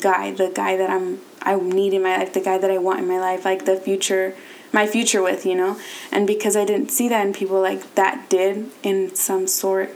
[0.00, 0.30] guy?
[0.30, 2.32] The guy that I'm I need in my life.
[2.32, 3.44] The guy that I want in my life.
[3.44, 4.34] Like the future,
[4.72, 5.78] my future with you know.
[6.12, 9.94] And because I didn't see that in people, like that did in some sort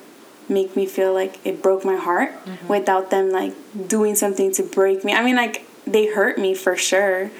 [0.48, 2.32] make me feel like it broke my heart
[2.68, 3.54] without them like
[3.86, 5.12] doing something to break me.
[5.12, 7.30] I mean, like they hurt me for sure,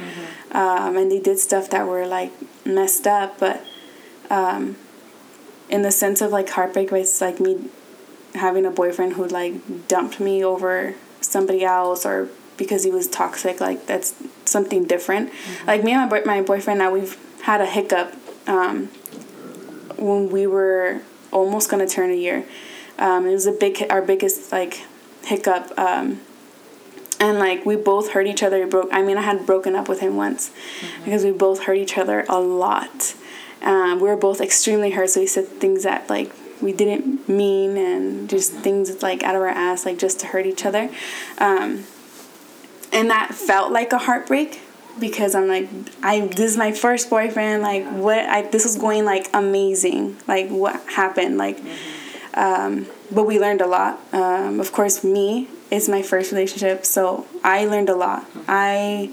[0.53, 2.33] um, and they did stuff that were like
[2.65, 3.65] messed up, but.
[4.31, 4.77] Um,
[5.73, 7.59] in the sense of like heartbreak, it's like me
[8.35, 12.29] having a boyfriend who like dumped me over somebody else or
[12.63, 15.31] because he was toxic like that's something different.
[15.67, 18.15] Like me and my, boy- my boyfriend now we've had a hiccup
[18.47, 18.87] um,
[19.97, 22.45] when we were almost gonna turn a year.
[22.99, 24.85] Um, it was a big our biggest like
[25.25, 26.21] hiccup um,
[27.19, 28.67] and like we both hurt each other.
[28.67, 30.51] Broke i mean i had broken up with him once
[31.05, 33.15] because we both hurt each other a lot.
[33.63, 37.77] Um, we were both extremely hurt so we said things that like we didn't mean
[37.77, 40.89] and just things like out of our ass like just to hurt each other.
[41.39, 41.85] Um,
[42.93, 44.61] and that felt like a heartbreak
[45.01, 45.69] because i'm like
[46.03, 50.49] i this is my first boyfriend like what i this was going like amazing like
[50.49, 51.59] what happened like
[52.35, 57.27] um, but we learned a lot um, of course me it's my first relationship so
[57.45, 59.11] i learned a lot i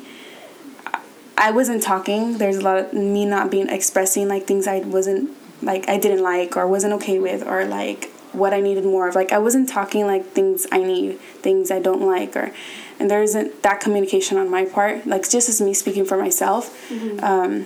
[1.39, 2.37] I wasn't talking.
[2.37, 6.21] There's a lot of me not being expressing like things I wasn't like I didn't
[6.21, 9.15] like or wasn't okay with or like what I needed more of.
[9.15, 12.51] Like I wasn't talking like things I need, things I don't like, or
[12.99, 15.07] and there isn't that communication on my part.
[15.07, 16.91] Like just as me speaking for myself.
[17.23, 17.65] Um,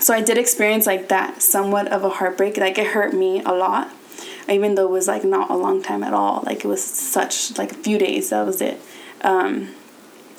[0.00, 2.56] so I did experience like that somewhat of a heartbreak.
[2.56, 3.90] Like it hurt me a lot,
[4.48, 6.42] even though it was like not a long time at all.
[6.46, 8.30] Like it was such like a few days.
[8.30, 8.80] That was it.
[9.22, 9.74] Um,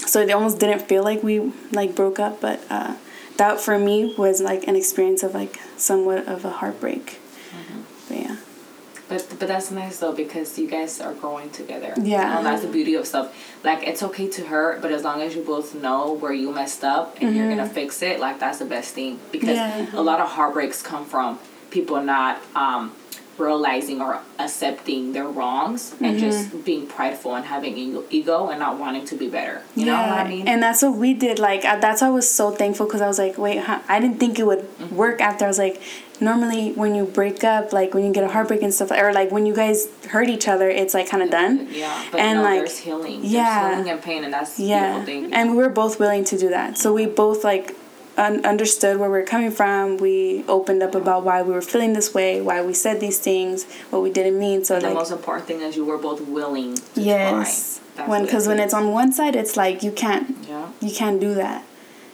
[0.06, 2.96] so it almost didn't feel like we like broke up, but uh,
[3.38, 7.20] that for me was like an experience of like somewhat of a heartbreak.
[8.08, 8.38] But yeah.
[9.10, 11.94] But but that's nice though because you guys are growing together.
[12.02, 12.38] Yeah.
[12.38, 13.34] And that's the beauty of stuff.
[13.64, 16.84] Like it's okay to hurt, but as long as you both know where you messed
[16.84, 19.20] up and you're gonna fix it, like that's the best thing.
[19.32, 19.96] Because Mm-hmm.
[19.96, 20.00] Yeah.
[20.00, 21.40] a lot of heartbreaks come from
[21.72, 22.94] people not um
[23.40, 26.20] realizing or accepting their wrongs and Mm-hmm.
[26.20, 29.62] just being prideful and having ego, ego and not wanting to be better.
[29.76, 30.48] You know what I mean?
[30.48, 31.40] And that's what we did.
[31.40, 33.80] Like uh, that's why I was so thankful because I was like, wait, huh?
[33.88, 34.96] I didn't think it would Mm-hmm.
[34.96, 35.46] work after.
[35.46, 35.82] I was like,
[36.22, 39.32] normally when you break up, like when you get a heartbreak and stuff, or like
[39.32, 41.68] when you guys hurt each other, it's like kind of done.
[41.72, 43.20] yeah, but and no, like there's healing.
[43.24, 43.62] yeah.
[43.62, 45.06] There's healing and pain, and that's the yeah,
[45.38, 46.78] and we were both willing to do that.
[46.78, 47.76] So we both like
[48.20, 49.98] un- understood where we are coming from.
[49.98, 53.66] We opened up about why we were feeling this way, why we said these things,
[53.90, 54.64] what we didn't mean.
[54.66, 58.08] So the like most important thing is you were both willing to yes, try.
[58.08, 60.68] When because it when it's on one side, it's like you can't yeah.
[60.82, 61.64] you can't do that.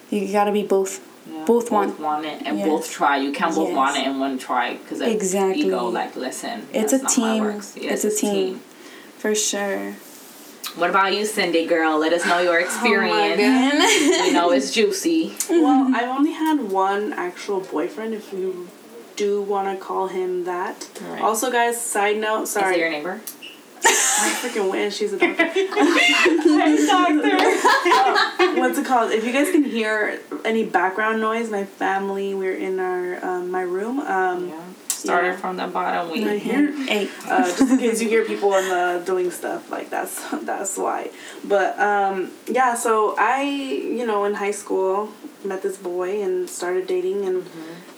[0.09, 1.01] You gotta be both.
[1.27, 2.67] Yeah, Both want- want it and Yes.
[2.67, 3.17] both try.
[3.17, 3.75] You can't both Yes.
[3.75, 5.63] want it and one try because Exactly.
[5.65, 5.87] ego.
[5.89, 7.83] Like, listen, It's a not how it team.
[7.83, 8.61] Yeah, It's a team.
[9.17, 9.95] For sure.
[10.75, 11.97] What about you, Cindy girl?
[11.99, 13.39] Let us know your experience.
[13.39, 14.25] God.
[14.25, 15.33] you know it's juicy.
[15.49, 18.67] well, I've only had one actual boyfriend, if you
[19.15, 20.89] do want to call him that.
[21.01, 21.21] Alright.
[21.21, 22.75] Also, guys, side note, Is sorry.
[22.75, 23.21] it your neighbor?
[23.87, 25.45] I freaking wish she's a doctor.
[26.87, 28.59] doctor.
[28.59, 29.11] What's it called?
[29.11, 33.61] If you guys can hear any background noise, my family, we're in our um, my
[33.61, 33.99] room.
[33.99, 34.64] Um, Yeah.
[35.05, 35.35] Started Yeah.
[35.37, 36.11] from the bottom.
[36.11, 36.73] We Right here.
[36.89, 37.09] Eight.
[37.29, 41.09] uh, just in case you hear people in the doing stuff like that's that's why
[41.43, 45.09] but um yeah so i you know in high school
[45.43, 47.45] met this boy and started dating and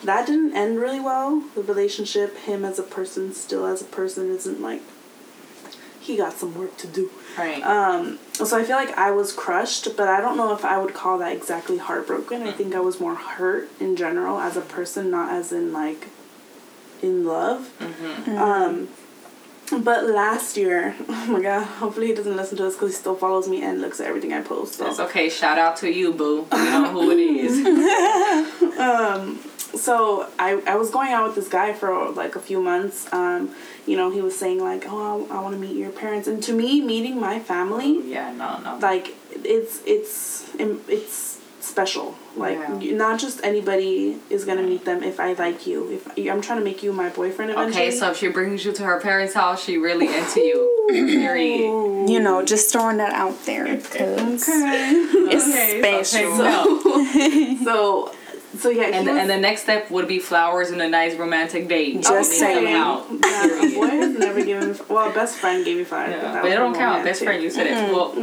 [0.04, 4.30] that didn't end really well the relationship him as a person still as a person
[4.30, 4.82] isn't like
[6.00, 7.62] he got some work to do Right.
[7.64, 10.94] um so i feel like i was crushed but i don't know if i would
[10.94, 15.10] call that exactly heartbroken i think i was more hurt in general as a person
[15.12, 16.08] not as in like
[17.02, 17.70] in love
[18.28, 18.88] um,
[19.70, 23.16] but last year, oh my god, hopefully he doesn't listen to this because he still
[23.16, 24.76] follows me and looks at everything I post.
[24.76, 25.30] So, It's okay.
[25.30, 26.48] Shout out to you, boo.
[26.52, 27.64] You know who it is.
[29.82, 33.12] so I, I was going out with this guy for like a few months.
[33.12, 33.54] Um,
[33.86, 36.42] you know, he was saying like, oh, I, I want to meet your parents, and
[36.44, 38.32] to me, meeting my family, yeah.
[38.34, 38.60] No.
[38.60, 38.78] No.
[38.82, 42.16] like it's it's it's special.
[42.36, 42.96] Like Yeah.
[42.96, 45.90] not just anybody is gonna meet them if I like you.
[45.92, 47.88] If I'm trying to make you my boyfriend eventually.
[47.88, 50.74] Okay, so if she brings you to her parents' house, she really into you.
[50.90, 52.10] Period.
[52.10, 53.66] You know, just throwing that out there.
[53.66, 56.42] 'cause It's Okay, special.
[57.02, 57.64] okay, no.
[57.64, 58.12] so
[58.62, 61.16] so yeah, And the, was- and the next step would be flowers and a nice
[61.18, 62.02] romantic date.
[62.04, 62.74] Just saying.
[62.74, 63.06] out.
[63.12, 64.80] Yeah, boy has never given me.
[64.90, 66.12] Well, best friend gave me five.
[66.12, 67.04] Yeah, that but it don't count.
[67.04, 67.94] Best friend, you said it.
[67.94, 68.14] Well,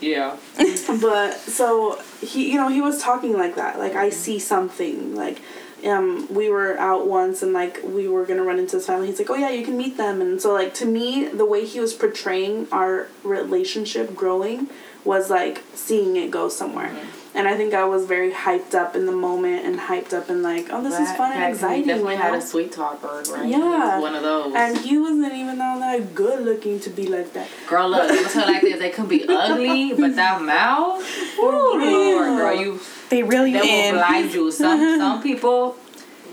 [0.00, 0.36] yeah.
[1.00, 3.78] But so he, you know, he was talking like that.
[3.78, 5.14] Like I see something.
[5.14, 5.40] Like,
[5.86, 9.08] um, we were out once and like we were gonna run into his family.
[9.08, 10.20] He's like, oh yeah, you can meet them.
[10.20, 14.68] And so like to me, the way he was portraying our relationship growing
[15.04, 16.94] was like seeing it go somewhere.
[17.36, 20.42] And I think I was very hyped up in the moment and hyped up and
[20.42, 21.82] like, oh, this is fun and exciting.
[21.82, 23.46] He definitely had a sweet talker, right?
[23.46, 23.58] Yeah.
[23.58, 24.54] He was one of those.
[24.56, 27.48] And he wasn't even all that good looking to be like that.
[27.68, 28.78] Girl, look, I'm gonna tell you like this.
[28.78, 31.02] They could be ugly, but that mouth,
[31.38, 33.94] oh, Lord, girl, you They really they in.
[33.96, 34.50] will blind you.
[34.50, 35.76] Some some people,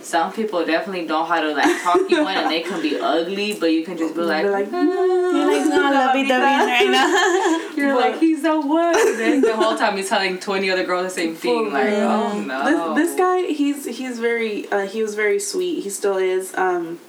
[0.04, 3.00] some people definitely don't know how to like talk you in, and they can be
[3.00, 7.76] ugly, but you can just be like, like, You're like, no, lovey dovey right now.
[7.76, 8.94] you're like he's one.
[9.18, 11.72] Then the whole time he's telling twenty other girls the same thing.
[11.72, 12.94] Like, oh no.
[12.96, 15.84] This, this guy, he's he's very uh, he was very sweet.
[15.84, 16.54] He still is.
[16.56, 17.00] Um,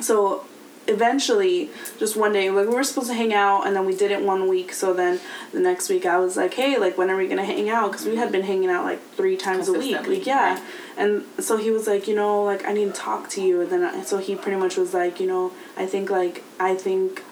[0.00, 0.44] so
[0.86, 4.24] eventually, just one day, like we were supposed to hang out, and then we didn't
[4.24, 4.72] one week.
[4.72, 5.20] So then
[5.52, 7.92] the next week, I was like, hey, like when are we gonna hang out?
[7.92, 10.06] Because we had been hanging out like three times a week.
[10.06, 10.54] Like yeah.
[10.54, 10.62] right.
[10.96, 13.60] And so he was like, you know, like I need to talk to you.
[13.62, 16.74] And then I, so he pretty much was like, you know, I think like I
[16.74, 17.22] think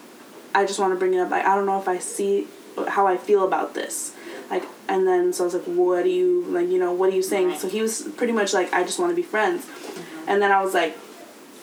[0.53, 1.31] I just want to bring it up.
[1.31, 2.47] Like I don't know if I see
[2.87, 4.15] how I feel about this.
[4.49, 6.67] Like and then so I was like, what do you like?
[6.67, 7.49] You know, what are you saying?
[7.49, 7.59] Right.
[7.59, 9.65] So he was pretty much like, I just want to be friends.
[9.65, 10.29] Mm-hmm.
[10.29, 10.97] And then I was like,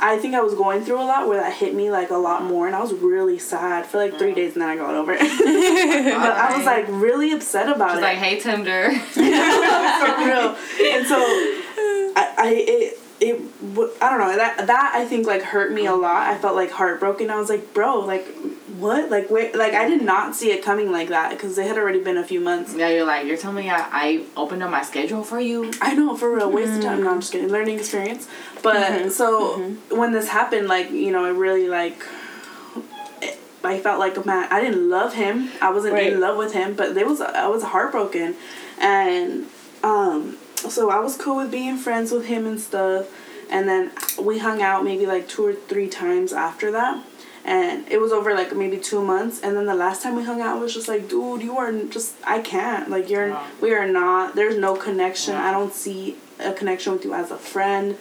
[0.00, 2.44] I think I was going through a lot where that hit me like a lot
[2.44, 4.36] more, and I was really sad for like three mm.
[4.36, 5.20] days, and then I got over it.
[5.20, 8.90] but I was like really upset about She's it like, hey Tinder.
[8.98, 10.56] for real.
[10.92, 11.18] And so
[12.16, 13.40] I, I it it
[14.00, 16.28] I don't know that that I think like hurt me a lot.
[16.28, 17.30] I felt like heartbroken.
[17.30, 18.26] I was like, bro, like
[18.80, 19.10] what?
[19.10, 22.02] Like wait, like I did not see it coming like that because it had already
[22.02, 22.74] been a few months.
[22.74, 25.72] Yeah, you're like you're telling me I, I opened up my schedule for you.
[25.80, 27.02] I know for real, waste of time.
[27.04, 27.20] No, I'm mm.
[27.20, 27.48] just kidding.
[27.48, 28.28] Learning experience.
[28.62, 29.08] But mm-hmm.
[29.10, 29.98] so mm-hmm.
[29.98, 32.02] when this happened, like you know, it really like.
[33.22, 35.50] it- I felt like a man, I didn't love him.
[35.60, 36.14] I wasn't Right.
[36.14, 38.34] in love with him, but there was I was heartbroken,
[38.80, 39.46] and
[39.82, 43.08] um, so I was cool with being friends with him and stuff.
[43.50, 47.04] And then we hung out maybe like two or three times after that,
[47.44, 49.40] and it was over like maybe two months.
[49.42, 52.14] And then the last time we hung out was just like, dude, you are just
[52.26, 53.46] I can't like you're Wow.
[53.60, 54.34] we are not.
[54.34, 55.34] There's no connection.
[55.34, 55.48] Wow.
[55.48, 57.96] I don't see a connection with you as a friend.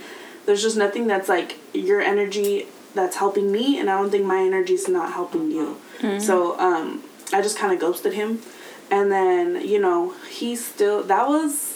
[0.45, 4.39] There's just nothing that's like your energy that's helping me, and I don't think my
[4.41, 5.77] energy is not helping you.
[6.19, 8.41] So um, I just kind of ghosted him,
[8.89, 11.75] and then you know he still that was.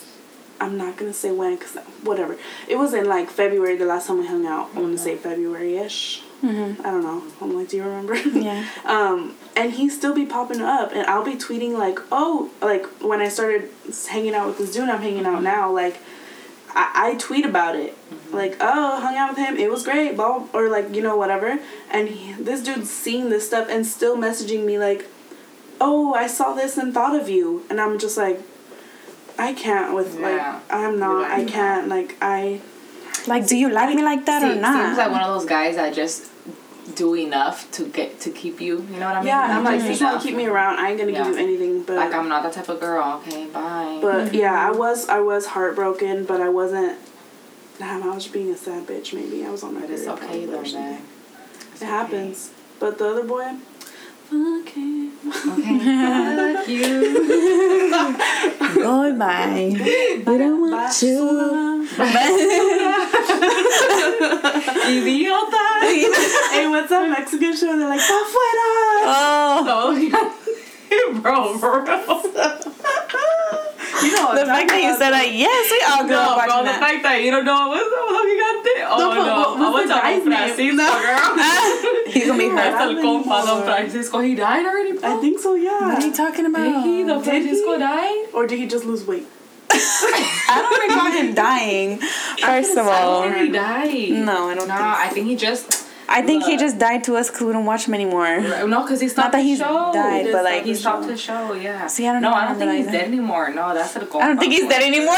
[0.59, 2.37] I'm not gonna say when, cause whatever.
[2.67, 4.69] It was in like February the last time we hung out.
[4.75, 6.22] I want to say February ish.
[6.43, 7.23] I don't know.
[7.41, 8.15] I'm like, do you remember?
[8.33, 8.65] Yeah.
[8.85, 13.21] um, and he still be popping up, and I'll be tweeting like, oh, like when
[13.21, 13.69] I started
[14.09, 15.97] hanging out with this dude I'm hanging out now, like,
[16.69, 17.95] I, I tweet about it,
[18.31, 21.59] like, oh, hung out with him, it was great, blah, or like you know whatever,
[21.91, 25.05] and he, this dude's seeing this stuff and still messaging me like,
[25.79, 28.41] oh, I saw this and thought of you, and I'm just like,
[29.37, 30.27] I can't with Yeah.
[30.27, 32.59] like, I'm not, like, I can't, like I.
[33.27, 34.85] Like, do you like me like that See, or not?
[34.85, 36.32] Seems like one of those guys that just
[36.95, 38.85] do enough to get to keep you.
[38.91, 39.27] You know what I mean?
[39.27, 40.79] Yeah, I'm like, Just you just want to keep me around.
[40.79, 43.21] I ain't gonna give you anything, but Like I'm not that type of girl.
[43.25, 43.99] Okay, bye.
[44.01, 46.97] But yeah, I was I was heartbroken, but I wasn't.
[47.79, 49.13] Damn, I was being a sad bitch.
[49.13, 49.81] Maybe I was on my.
[49.81, 50.81] but it's okay though, or something.
[50.81, 51.01] man.
[51.71, 51.91] It's It okay.
[51.91, 52.51] happens.
[52.79, 53.55] But the other boy,
[54.31, 55.09] Okay.
[55.25, 55.79] Okay.
[56.55, 56.93] Fuck you.
[58.75, 59.71] Goodbye.
[60.25, 61.87] We don't want you.
[64.87, 65.65] Idiota.
[66.51, 67.77] hey, what's that Mexican show?
[67.77, 68.67] They're like, "Pa fuera."
[69.05, 69.93] Oh.
[70.95, 71.99] Oh, bro, for real.
[74.03, 76.57] You know The fact that you said that, yes, we all grew No, up bro,
[76.57, 76.79] the that.
[76.79, 77.95] fact that you don't know what's the
[78.27, 78.85] you got there.
[78.89, 79.21] Oh, No, no.
[79.23, 80.21] what- I was the talking?
[80.21, 81.29] Francisco, girl.
[82.13, 82.73] He's gonna be No, hurt.
[82.73, 83.63] That's Not compa, Don.
[83.63, 84.19] Francisco.
[84.19, 85.17] He died already, bro?
[85.17, 85.53] I think so.
[85.55, 85.87] Yeah.
[85.93, 86.63] What are you talking about?
[86.63, 87.03] Did he?
[87.03, 87.79] Don Did Francisco he?
[87.79, 88.25] died?
[88.33, 89.27] Or did he just lose weight?
[89.75, 91.99] I don't recall him dying.
[92.39, 94.09] First of all, he died.
[94.11, 94.99] no, I don't Nah, think.
[95.05, 95.87] I think he just.
[96.09, 98.39] I think he just died to us because we don't watch him anymore.
[98.41, 99.91] No, because he stopped Not that the he's show.
[99.93, 101.87] died, but like He the stopped the show, yeah.
[101.87, 102.91] See, I don't no, know I don't think he's either.
[102.97, 103.49] dead anymore.
[103.53, 104.21] No, that's el compa.
[104.21, 105.15] I don't think he's dead anymore.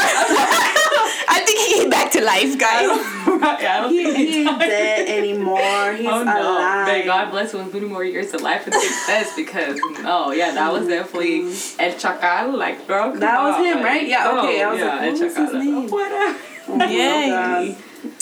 [1.28, 2.82] I think he came back to life, guys.
[3.62, 5.92] yeah, I don't He, think he he's dead anymore.
[5.92, 6.52] He's Oh no!
[6.58, 6.86] alive.
[6.86, 10.52] May God bless him with many more years of life and success because no, yeah,
[10.52, 11.40] that was definitely
[11.78, 14.06] El Chacal, like come That was on, him, like, right?
[14.08, 15.88] Yeah, okay, I was yeah, like, El what was his Chacal, like, name?
[15.90, 16.40] What?
[16.68, 17.28] Oh Yay.
[17.30, 17.76] God.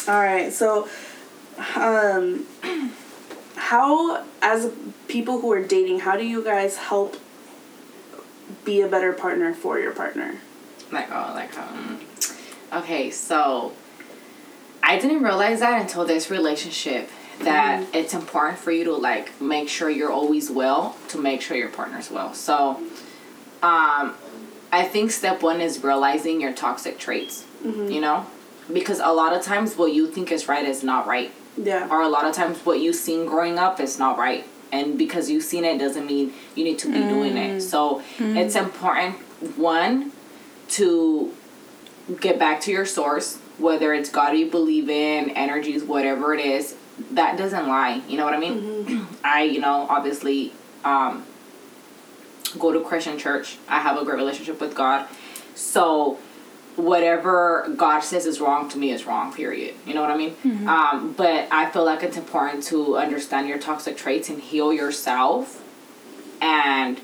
[0.09, 0.89] All right, so,
[1.77, 2.47] um,
[3.57, 4.73] how as
[5.09, 7.17] people who are dating, how do you guys help
[8.65, 10.37] be a better partner for your partner?
[10.93, 12.01] Like oh, like um,
[12.73, 13.73] okay, so
[14.83, 17.09] I didn't realize that until this relationship
[17.41, 17.97] that Mm-hmm.
[17.97, 21.69] it's important for you to like make sure you're always well to make sure your
[21.69, 22.33] partner's well.
[22.33, 22.77] So,
[23.63, 24.15] um,
[24.71, 27.45] I think step one is realizing your toxic traits.
[27.65, 27.89] Mm-hmm.
[27.91, 28.27] You know,
[28.73, 31.33] because a lot of times what you think is right is not right.
[31.57, 31.89] Yeah.
[31.91, 34.45] or a lot of times what you've seen growing up is not right.
[34.73, 37.61] And because you've seen it doesn't mean you need to be doing it.
[37.61, 39.17] So it's important
[39.57, 40.13] one
[40.71, 41.33] to
[42.21, 46.75] get back to your source whether it's god you believe in energies whatever it is
[47.13, 48.03] that doesn't lie.
[48.09, 49.07] You know what i mean?
[49.25, 50.53] I you know obviously
[50.85, 51.25] um
[52.59, 53.59] go to christian church.
[53.69, 55.07] I have a great relationship with god.
[55.55, 56.19] So
[56.77, 59.33] whatever God says is wrong to me is wrong.
[59.33, 59.75] Period.
[59.87, 60.37] You know what I mean?
[60.69, 65.63] Um, but I feel like it's important to understand your toxic traits and heal yourself,
[66.41, 67.01] and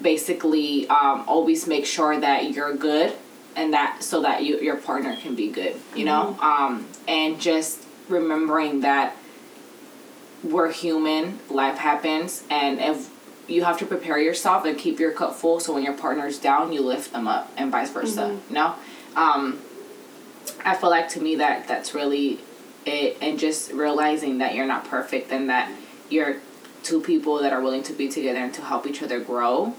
[0.00, 3.12] basically um, always make sure that you're good
[3.56, 5.76] and that so that you your partner can be good.
[5.94, 9.16] You know, um, and just remembering that
[10.42, 11.38] we're human.
[11.50, 13.10] Life happens, and if
[13.48, 16.72] you have to prepare yourself and keep your cup full so when your partner's down
[16.72, 18.76] you lift them up and vice versa you know
[19.20, 19.60] um,
[20.64, 22.40] i feel like to me that that's really
[22.86, 25.70] it and just realizing that you're not perfect and that
[26.08, 26.36] you're
[26.82, 29.74] two people that are willing to be together and to help each other grow.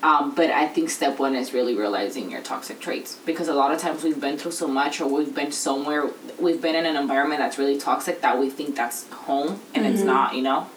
[0.00, 3.72] Um, but i think step one is really realizing your toxic traits because a lot
[3.74, 6.08] of times we've been through so much or we've been somewhere
[6.38, 10.02] we've been in an environment that's really toxic that we think that's home and it's
[10.02, 10.70] not you know?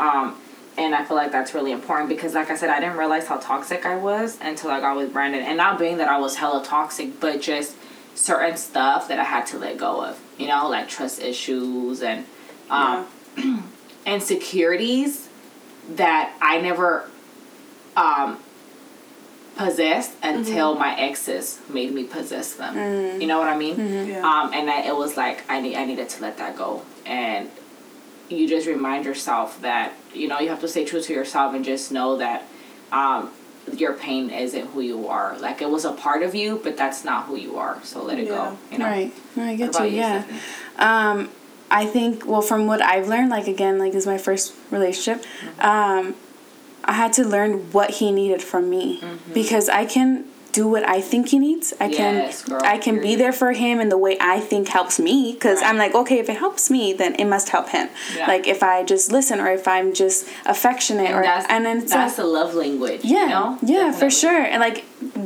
[0.00, 0.36] Um,
[0.76, 3.36] and I feel like that's really important because, like I said, I didn't realize how
[3.38, 5.42] toxic I was until I got with Brandon.
[5.42, 7.76] And not being that I was hella toxic, but just
[8.14, 10.18] certain stuff that I had to let go of.
[10.38, 12.24] You know, like trust issues and
[12.70, 13.06] um,
[14.06, 15.28] insecurities
[15.96, 17.08] that I never
[17.96, 18.38] um,
[19.56, 20.80] possessed until Mm-hmm.
[20.80, 23.20] my exes made me possess them.
[23.20, 23.76] You know what I mean?
[23.76, 24.10] Mm-hmm.
[24.10, 24.18] Yeah.
[24.26, 27.50] Um, and I, it was like I need I needed to let that go, and
[28.28, 31.64] you just remind yourself that you know you have to stay true to yourself and
[31.64, 32.44] just know that
[32.92, 33.30] um,
[33.72, 35.36] your pain isn't who you are.
[35.38, 37.82] Like it was a part of you, but that's not who you are.
[37.82, 38.30] So let it Yeah.
[38.30, 38.58] go.
[38.70, 38.86] You know.
[38.86, 39.12] Right.
[39.36, 39.84] No, I get you.
[39.86, 40.24] you, Yeah.
[40.78, 41.30] Um,
[41.70, 45.24] I think well from what I've learned, like again, like this is my first relationship.
[45.60, 46.14] Um,
[46.84, 49.02] I had to learn what he needed from me
[49.32, 50.26] because I can
[50.60, 51.66] do what I think he needs.
[51.80, 54.64] I Yes, can girl, I can be there for him in the way I think
[54.78, 55.68] helps me because Right.
[55.68, 57.86] I'm like okay if it helps me then it must help him.
[58.16, 58.26] Yeah.
[58.32, 60.18] Like if I just listen or if I'm just
[60.54, 63.00] affectionate And or that's and then it's that's like, a love language.
[63.04, 63.48] yeah You know?
[63.76, 64.78] yeah for sure and like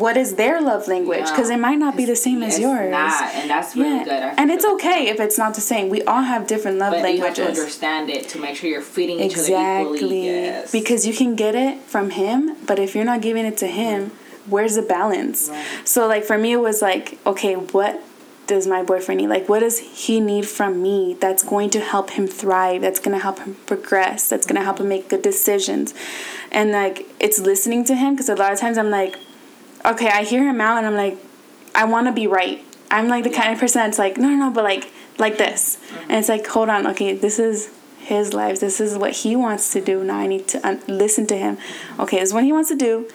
[0.05, 1.31] what is their love language Yeah.
[1.33, 2.91] because it might not be the same as yours.
[2.91, 4.23] Not, and that's really good.
[4.41, 5.85] And it's okay if it's not the same.
[5.97, 8.81] We all have different love But you have to understand it to make sure you're
[8.97, 9.93] feeding each other equally.
[9.93, 10.27] Exactly.
[10.27, 10.73] Yes.
[10.79, 14.01] Because you can get it from him, but if you're not giving it to him,
[14.49, 15.49] where's the balance?
[15.49, 15.67] Right.
[15.85, 18.03] So like for me it was like, okay, what
[18.47, 19.29] does my boyfriend need?
[19.29, 23.17] Like what does he need from me that's going to help him thrive, that's going
[23.17, 25.95] to help him progress, that's going to help him make good decisions.
[26.51, 29.17] And like it's listening to him because a lot of times I'm like,
[29.85, 31.19] okay, I hear him out and I'm like
[31.75, 32.65] I want to be right.
[32.91, 35.79] I'm like the kind of person that's like, no, no, no, but like, like this.
[36.03, 37.71] And it's like, hold on, okay, this is
[38.01, 38.61] his life.
[38.61, 40.03] This is what he wants to do.
[40.03, 41.59] Now I need to un- listen to him.
[41.99, 43.09] Okay, this is what he wants to do.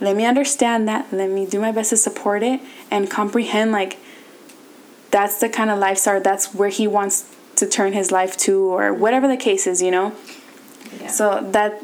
[0.00, 1.12] Let me understand that.
[1.12, 3.98] Let me do my best to support it and comprehend, like,
[5.10, 8.94] that's the kind of lifestyle, that's where he wants to turn his life to, or
[8.94, 10.14] whatever the case is, you know?
[11.00, 11.08] Yeah.
[11.08, 11.82] So that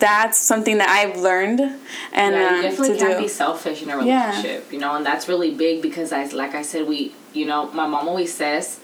[0.00, 3.22] that's something that I've learned and yeah, you um, definitely to can't do.
[3.22, 4.72] be selfish in a relationship, Yeah.
[4.72, 7.86] you know, and that's really big because I, like I said, we, you know, my
[7.86, 8.80] mom always says,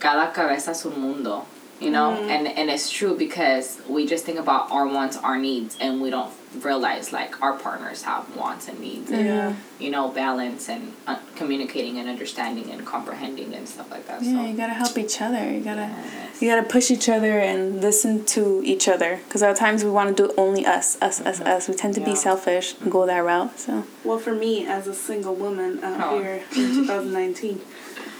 [0.00, 1.46] "Cada cabeza es un mundo,"
[1.82, 2.30] you know, Mm-hmm.
[2.30, 6.10] and and it's true because we just think about our wants, our needs, and we
[6.10, 6.30] don't
[6.62, 9.52] realize like our partners have wants and needs, and Yeah.
[9.78, 14.22] you know, balance and uh, communicating and understanding and comprehending and stuff like that.
[14.22, 14.46] Yeah, so.
[14.48, 15.50] you gotta help each other.
[15.50, 16.42] You gotta Yes.
[16.42, 19.20] you gotta push each other and listen to each other.
[19.24, 21.68] Because at times we want to do only us, us, us, us.
[21.68, 22.06] We tend to Yeah.
[22.12, 23.58] be selfish and go that route.
[23.58, 26.18] So Well, for me, as a single woman out Oh.
[26.18, 27.60] here in 2019,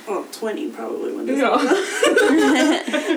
[0.08, 1.50] well, 20 probably when this Yeah.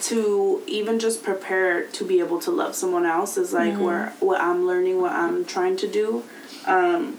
[0.02, 4.40] to even just prepare to be able to love someone else is like where what
[4.40, 6.22] I'm learning, what I'm trying to do.
[6.66, 7.18] Um,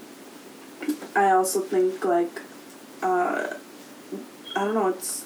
[1.14, 2.40] I also think like
[3.02, 3.54] uh,
[4.56, 5.24] I don't know, it's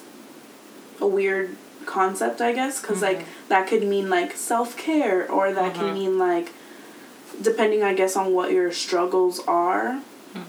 [0.99, 5.75] a weird concept, I guess, because like that could mean like self care, or that
[5.75, 6.51] can mean like
[7.41, 10.01] depending, I guess, on what your struggles are.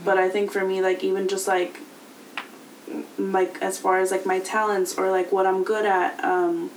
[0.05, 1.79] But I think for me, like even just like
[3.19, 6.71] like as far as like my talents or like what I'm good at, um,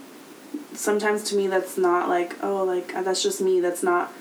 [0.74, 3.60] sometimes to me that's not like oh like uh, that's just me.
[3.60, 4.14] That's not.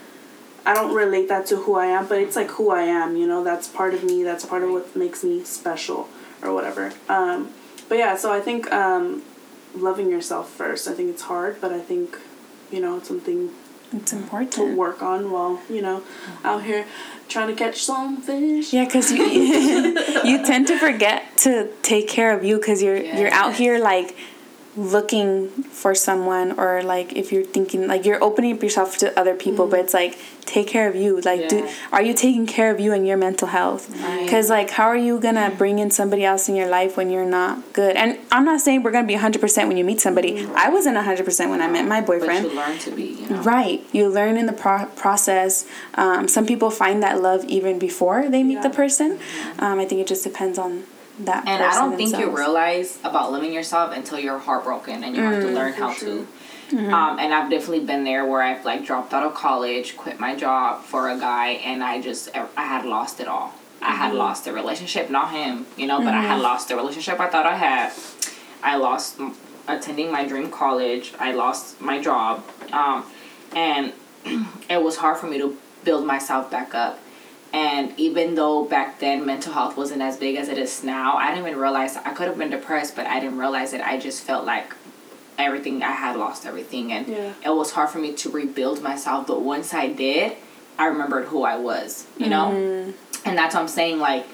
[0.64, 3.16] I don't relate that to who I am, but it's like who I am.
[3.16, 4.22] You know, that's part of me.
[4.22, 6.08] That's part of what makes me special,
[6.42, 6.92] or whatever.
[7.08, 7.50] Um,
[7.88, 9.22] but yeah, so I think um,
[9.74, 10.88] loving yourself first.
[10.88, 12.18] I think it's hard, but I think
[12.70, 13.50] you know it's something
[13.92, 16.02] it's important to work on while you know
[16.44, 16.84] out here
[17.28, 18.72] trying to catch some fish.
[18.72, 19.24] Yeah, because you
[20.24, 24.16] you tend to forget to take care of you because you're you're out here like
[24.78, 29.34] looking for someone or like if you're thinking like you're opening up yourself to other
[29.34, 30.16] people but it's like
[30.46, 33.48] take care of you like do are you taking care of you and your mental
[33.48, 34.22] health Right.
[34.24, 37.26] because like how are you gonna bring in somebody else in your life when you're
[37.26, 40.68] not good and i'm not saying we're gonna be 100% when you meet somebody i
[40.68, 43.42] wasn't 100% when i met my boyfriend But you learn to be, you know.
[43.42, 43.84] Right.
[43.92, 45.66] You learn in the pro- process.
[45.94, 48.74] Um, some people find that love even before they meet the Yeah.
[48.82, 49.18] person.
[49.58, 50.84] Um, I think it just depends on
[51.20, 55.22] that And I don't think you realize about loving yourself until you're heartbroken and you
[55.22, 56.08] have to learn how sure.
[56.08, 56.26] to.
[56.70, 60.36] Um, and I've definitely been there where I've like dropped out of college, quit my
[60.36, 63.54] job for a guy, and I just I had lost it all.
[63.80, 67.20] I had lost the relationship, not him, you know, but I had lost the relationship
[67.20, 67.92] I thought I had.
[68.62, 69.18] I lost
[69.66, 71.14] attending my dream college.
[71.18, 73.06] I lost my job, um,
[73.54, 73.92] and
[74.68, 76.98] it was hard for me to build myself back up.
[77.52, 81.30] And even though back then mental health wasn't as big as it is now, I
[81.34, 83.80] didn't even realize I could have been depressed, but I didn't realize it.
[83.80, 84.74] I just felt like
[85.38, 87.32] everything I had lost everything, and Yeah.
[87.44, 89.26] it was hard for me to rebuild myself.
[89.26, 90.32] But once I did,
[90.78, 92.06] I remembered who I was.
[92.18, 92.90] You know, mm-hmm.
[93.28, 93.98] and that's what I'm saying.
[93.98, 94.26] Like,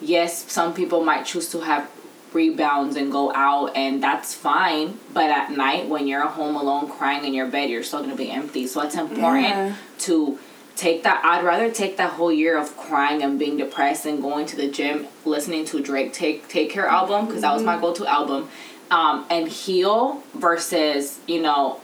[0.00, 1.90] yes, some people might choose to have
[2.32, 7.24] rebounds and go out and that's fine but at night when you're home alone crying
[7.24, 9.74] in your bed you're still going to be empty so it's important Yeah.
[9.98, 10.38] to
[10.76, 14.46] take that I'd rather take that whole year of crying and being depressed and going
[14.46, 17.82] to the gym listening to Drake take take care album because that was my mm-hmm.
[17.82, 18.48] go-to album
[18.90, 21.80] um, and heal versus you know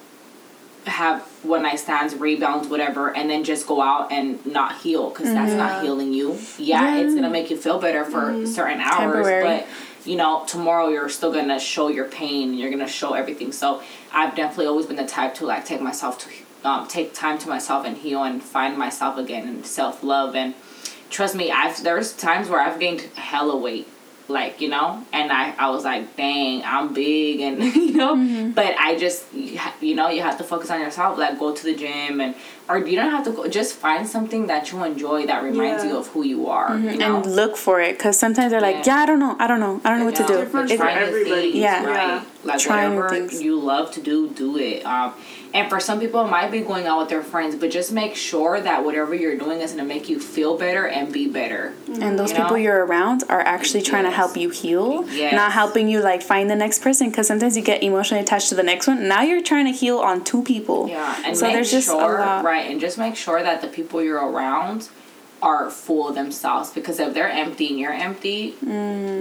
[0.87, 5.32] have one night stands rebounds whatever and then just go out and not heal because
[5.32, 5.84] that's not mm-hmm.
[5.84, 6.39] healing you.
[6.59, 8.47] Yeah, it's gonna make you feel better for mm-hmm.
[8.47, 9.45] certain hours Temporary.
[9.45, 9.66] but
[10.05, 13.53] you know tomorrow you're still gonna show your pain you're gonna show everything.
[13.53, 13.82] So
[14.12, 16.28] i've definitely always been the type to like take myself to
[16.67, 20.55] um, take time to myself and heal and find myself again and self-love and
[21.11, 23.87] trust me i've there's times where i've gained hella weight
[24.29, 28.51] like you know and i i was like dang i'm big and you know Mm-hmm.
[28.59, 31.55] but i just you, ha- you know you have to focus on yourself like go
[31.55, 32.35] to the gym and
[32.69, 35.91] or you don't have to go just find something that you enjoy that reminds Yeah.
[35.91, 38.85] you of who you are you know and look for it because sometimes they're like,
[38.85, 38.97] Yeah.
[38.97, 40.37] yeah, I don't know, I don't know, I don't know what to do.
[40.39, 41.53] Different It- for everybody.
[41.53, 41.85] things, Yeah.
[41.87, 42.07] right?
[42.09, 42.25] Yeah.
[42.43, 44.85] Like Try whatever you love to do, do it.
[44.85, 45.14] Um,
[45.55, 48.15] and for some people, it might be going out with their friends, but just make
[48.17, 51.73] sure that whatever you're doing is going to make you feel better and be better.
[51.89, 52.03] Mm-hmm.
[52.03, 52.45] and those You know?
[52.45, 55.35] people you're around are actually trying to help you heal, Yes.
[55.35, 57.09] not helping you like find the next person.
[57.11, 59.09] Because sometimes you get emotionally attached to the next one.
[59.09, 60.89] Now you're trying to heal on two people.
[60.89, 62.45] Yeah, and so make there's just sure, a lot.
[62.45, 64.89] right, and just make sure that the people you're around
[65.47, 68.57] are full themselves because if they're empty and you're empty,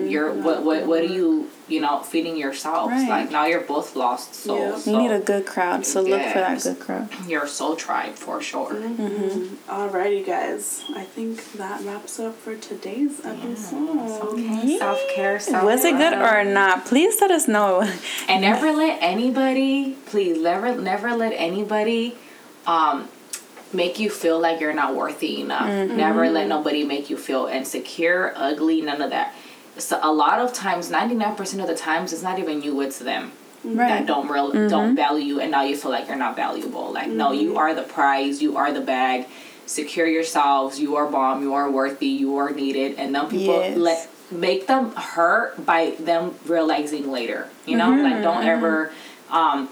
[0.10, 2.94] you're what what what are you you know feeding yourselves?
[2.94, 3.10] Right.
[3.10, 4.60] Like now you're both lost souls.
[4.60, 4.94] Yeah.
[4.94, 7.10] You so need a good crowd, so look for that good crowd.
[7.28, 8.74] Your soul tribe for sure.
[8.74, 9.70] Mm-hmm.
[9.70, 10.84] Alrighty, guys.
[10.96, 14.00] I think that wraps up for today's episode.
[14.34, 15.40] Okay, self care.
[15.64, 16.86] Was it good or not?
[16.86, 17.88] Please let us know.
[18.28, 22.16] And never let anybody, please, never, never let anybody,
[22.66, 23.08] um,
[23.74, 25.70] make you feel like you're not worthy enough.
[25.70, 25.98] Mm-hmm.
[25.98, 29.36] Never let nobody make you feel insecure, ugly, none of that.
[29.78, 32.80] So a lot of times, ninety nine percent of the times, it's not even you;
[32.82, 33.32] it's them
[33.64, 34.68] that don't real mm-hmm.
[34.68, 36.94] don't value you, and now you feel like you're not valuable.
[36.94, 37.58] Like no, you mm-hmm.
[37.58, 39.28] are the prize, you are the bag.
[39.66, 40.80] Secure yourselves.
[40.80, 41.42] You are bomb.
[41.42, 42.06] You are worthy.
[42.06, 43.00] You are needed.
[43.00, 43.76] And then people Yes.
[43.76, 47.50] let make them hurt by them realizing later.
[47.66, 48.92] You know, like don't ever
[49.32, 49.70] um,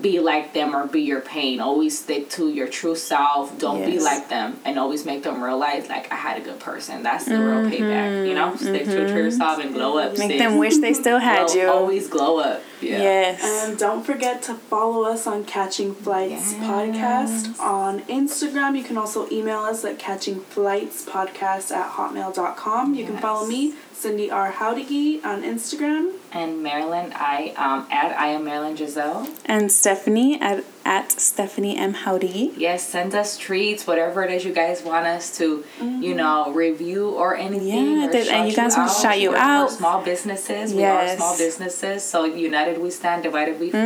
[0.00, 1.60] be like them or be your pain.
[1.60, 3.58] Always stick to your true self.
[3.58, 7.02] Don't be like them, and always make them realize like I had a good person.
[7.02, 7.72] That's the real mm-hmm.
[7.72, 8.28] payback.
[8.28, 9.14] You know, stick true mm-hmm.
[9.14, 10.18] to yourself and glow up.
[10.18, 10.38] Make sis.
[10.38, 11.68] them wish they still had Glow- you.
[11.68, 12.62] Always glow up.
[12.80, 13.02] Yeah.
[13.02, 13.40] Yes.
[13.42, 16.54] And don't forget to follow us on Catching Flights Yes.
[16.54, 18.76] Podcast on Instagram.
[18.76, 22.94] You can also email us at catchingflightspodcast at hotmail.com.
[22.94, 24.52] You can follow me, Cindy R.
[24.52, 26.12] Howdigy, on Instagram.
[26.32, 29.26] And Marilyn, I um at I am Marilyn Giselle.
[29.46, 31.92] And Stephanie at, at Stephanie M.
[31.94, 32.52] Howdy.
[32.56, 37.10] Yes, send us treats, whatever it is you guys want us to, you know, review
[37.10, 37.68] or anything.
[37.86, 38.00] Mm-hmm.
[38.02, 39.70] Yeah, or that- and you guys want to shout you out.
[39.72, 40.72] Small businesses.
[40.72, 41.14] We Yes.
[41.14, 42.04] are small businesses.
[42.04, 43.84] So united we stand, divided we Mm,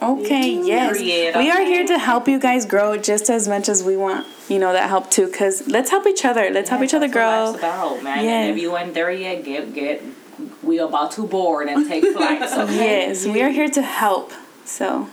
[0.00, 0.14] fall.
[0.18, 0.98] okay, yes.
[0.98, 4.26] Period, We are here to help you guys grow just as much as we want,
[4.48, 5.26] you know, that help too.
[5.26, 6.50] Because let's help each other.
[6.50, 7.54] Let's help each other grow.
[7.54, 8.24] about, man.
[8.24, 8.48] Yes.
[8.48, 10.02] And if you ain't there yet, get get.
[10.62, 12.52] We about to board and take flights.
[12.52, 13.06] Okay?
[13.06, 14.32] Yes, we are here to help.
[14.64, 15.08] So,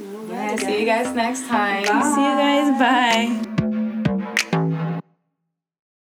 [0.00, 1.84] Yeah, see you guys next time.
[1.84, 2.78] see you guys.
[2.78, 3.53] Bye.